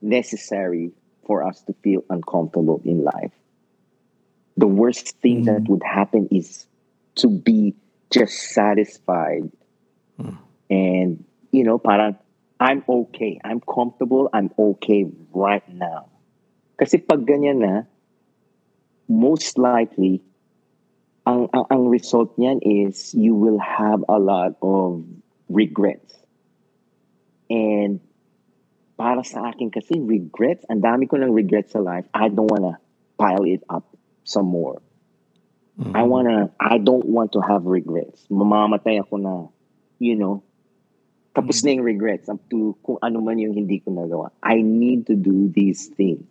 [0.00, 0.92] necessary
[1.26, 3.32] for us to feel uncomfortable in life.
[4.56, 5.68] The worst thing that mm.
[5.68, 6.66] would happen is
[7.16, 7.74] to be
[8.10, 9.50] just satisfied.
[10.16, 10.36] Hmm.
[10.70, 12.16] And you know parang
[12.60, 13.40] I'm okay.
[13.44, 14.30] I'm comfortable.
[14.32, 16.08] I'm okay right now.
[16.80, 17.74] Kasi pag ganyan na
[19.08, 20.24] most likely
[21.28, 25.04] ang ang, ang result niyan is you will have a lot of
[25.48, 26.14] regrets.
[27.50, 28.00] And
[28.96, 32.80] para sa akin kasi regrets ang dami ko ng regrets sa life I don't wanna
[33.20, 33.84] pile it up
[34.24, 34.80] some more
[35.76, 38.24] I wanna, I don't want to have regrets.
[38.32, 39.34] Mamamatay ako na,
[40.00, 40.40] you know,
[41.36, 44.32] tapos na yung regrets up to kung ano man yung hindi ko nagawa.
[44.40, 46.24] I need to do these things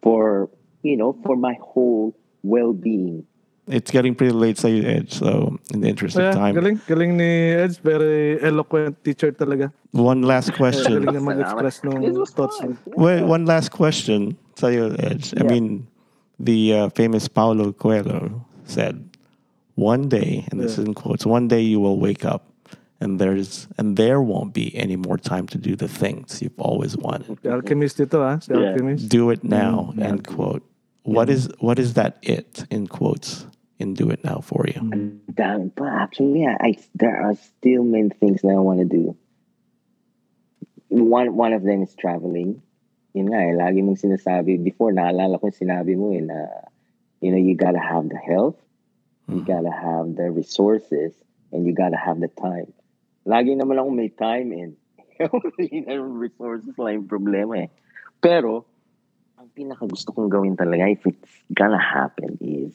[0.00, 0.48] for,
[0.80, 3.28] you know, for my whole well-being.
[3.68, 5.12] It's getting pretty late sa Edge.
[5.12, 6.80] So, in the interest Yeah, of time, galing.
[6.88, 7.78] Galing ni Eds.
[7.78, 9.72] Very eloquent teacher talaga.
[9.92, 11.04] one last question.
[11.04, 12.58] Galing na mag-express ng This was thoughts.
[12.60, 12.78] fun.
[12.96, 15.32] Wait, one last question sa you, Edge.
[15.36, 15.50] I Yeah.
[15.52, 15.86] mean,
[16.40, 19.04] the uh, famous Paulo Coelho said,
[19.76, 22.44] "One day, and this is in quotes, one day you will wake up."
[23.00, 26.98] And there's and there won't be any more time to do the things you've always
[26.98, 27.38] wanted.
[27.38, 28.42] Si Alchemist ito ah.
[28.42, 28.74] Si Yeah.
[28.74, 29.06] Alchemist.
[29.06, 29.94] Do it now.
[30.02, 30.66] End quote.
[31.06, 33.46] What is what is that it in quotes
[33.78, 35.22] in do it now for you?
[35.36, 35.86] Pa.
[35.86, 39.16] Actually, I, I, there are still many things that I want to do.
[40.88, 42.62] One, one of them is traveling.
[43.14, 46.48] Yun nga eh, lagi mong sinasabi, before naalala ko sinabi mo eh, na,
[47.20, 48.56] you know, you gotta have the health,
[49.28, 51.12] you gotta have the resources,
[51.52, 52.72] and you gotta have the time.
[53.26, 54.76] Lagi naman ako may time and
[56.20, 57.70] resources lang yung problema eh.
[58.22, 58.64] Pero,
[59.38, 62.74] ang pinaka gusto kong gawin talaga, if it's gonna happen is,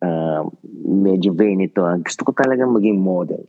[0.00, 0.52] um,
[0.84, 1.84] medyo vain ito.
[1.84, 1.96] ah.
[2.00, 3.44] Gusto ko talaga maging model.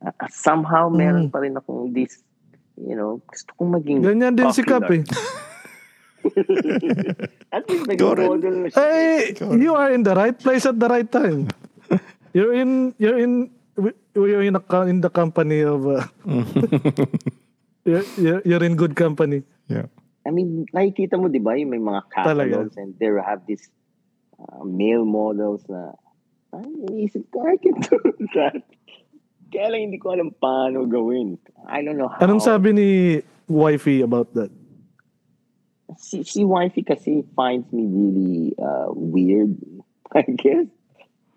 [0.00, 2.24] Ah, somehow, meron pa rin akong this,
[2.80, 5.04] you know, gusto kong maging Ganyan din si Cap eh.
[7.56, 8.80] At least naging model na siya.
[8.80, 11.48] Hey, you are in the right place at the right time.
[12.36, 13.50] You're in, you're in,
[14.14, 16.06] you're in, a, in the company of, uh,
[17.84, 19.42] you're, you're, you're in good company.
[19.66, 19.90] Yeah.
[20.22, 23.66] I mean, nakikita mo, di ba, yung may mga catalogs and they have this
[24.40, 25.92] uh, male models na,
[26.56, 27.98] ay, iniisip ko, I can do
[28.34, 28.64] that.
[29.50, 31.38] Kaya lang hindi ko alam paano gawin.
[31.66, 32.22] I don't know how.
[32.22, 32.88] Anong sabi ni
[33.50, 34.50] wifey about that?
[35.98, 39.56] si, si wifey kasi finds me really uh, weird,
[40.14, 40.66] I guess.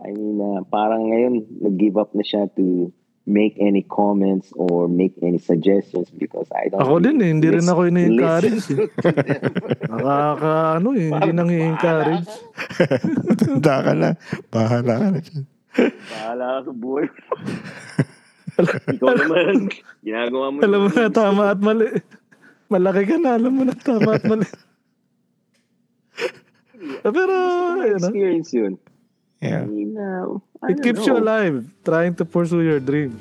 [0.04, 1.34] I mean, uh, parang ngayon,
[1.64, 2.91] nag-give up na siya to
[3.26, 7.63] make any comments or make any suggestions because I don't Ako din eh, hindi rin
[7.63, 8.91] ako ini-encourage eh.
[9.91, 12.28] Nakaka, ano eh, hindi nang i-encourage.
[13.39, 14.09] Tanda ka na.
[14.51, 15.43] Bahala ka na dyan.
[16.11, 17.34] Bahala ka sa buhay mo.
[18.93, 19.55] Ikaw naman,
[20.03, 20.57] ginagawa mo.
[20.61, 21.88] Alam mo na tama at mali.
[22.69, 24.47] Malaki ka na, alam mo na tama at mali.
[27.03, 27.36] Pero,
[27.88, 28.76] you know, Experience yun.
[29.39, 29.63] Yeah.
[29.63, 33.20] I mean, uh, I it don't keeps you alive trying to pursue your dreams.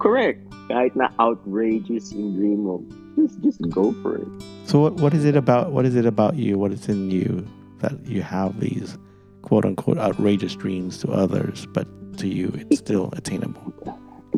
[0.00, 0.40] Correct.
[0.72, 2.80] Kahit na outrageous yung dream mo,
[3.16, 4.28] just, just go for it.
[4.64, 6.56] So what what is it about what is it about you?
[6.56, 7.44] What is in you
[7.84, 8.96] that you have these
[9.42, 11.88] quote unquote outrageous dreams to others, but
[12.18, 13.72] to you it's still attainable?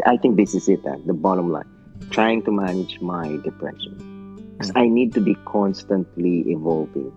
[0.07, 1.69] I think this is it, uh, the bottom line.
[2.11, 3.95] Trying to manage my depression.
[4.57, 7.13] Because I need to be constantly evolving.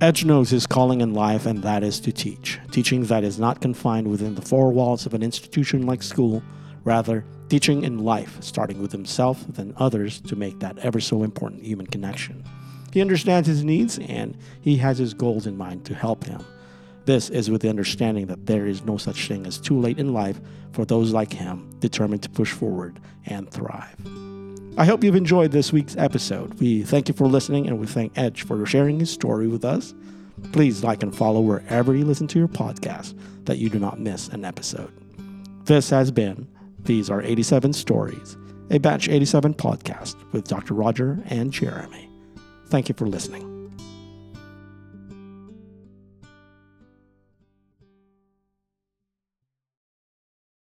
[0.00, 2.58] Edge knows his calling in life, and that is to teach.
[2.72, 6.42] Teaching that is not confined within the four walls of an institution like school,
[6.82, 11.62] rather, teaching in life, starting with himself, then others, to make that ever so important
[11.62, 12.42] human connection.
[12.92, 16.44] He understands his needs, and he has his goals in mind to help him.
[17.04, 20.12] This is with the understanding that there is no such thing as too late in
[20.12, 20.40] life
[20.72, 23.94] for those like him determined to push forward and thrive.
[24.76, 26.54] I hope you've enjoyed this week's episode.
[26.54, 29.94] We thank you for listening and we thank Edge for sharing his story with us.
[30.50, 34.28] Please like and follow wherever you listen to your podcast that you do not miss
[34.28, 34.92] an episode.
[35.64, 36.48] This has been
[36.80, 38.36] These Are 87 Stories,
[38.70, 40.74] a Batch 87 podcast with Dr.
[40.74, 42.10] Roger and Jeremy.
[42.66, 43.53] Thank you for listening.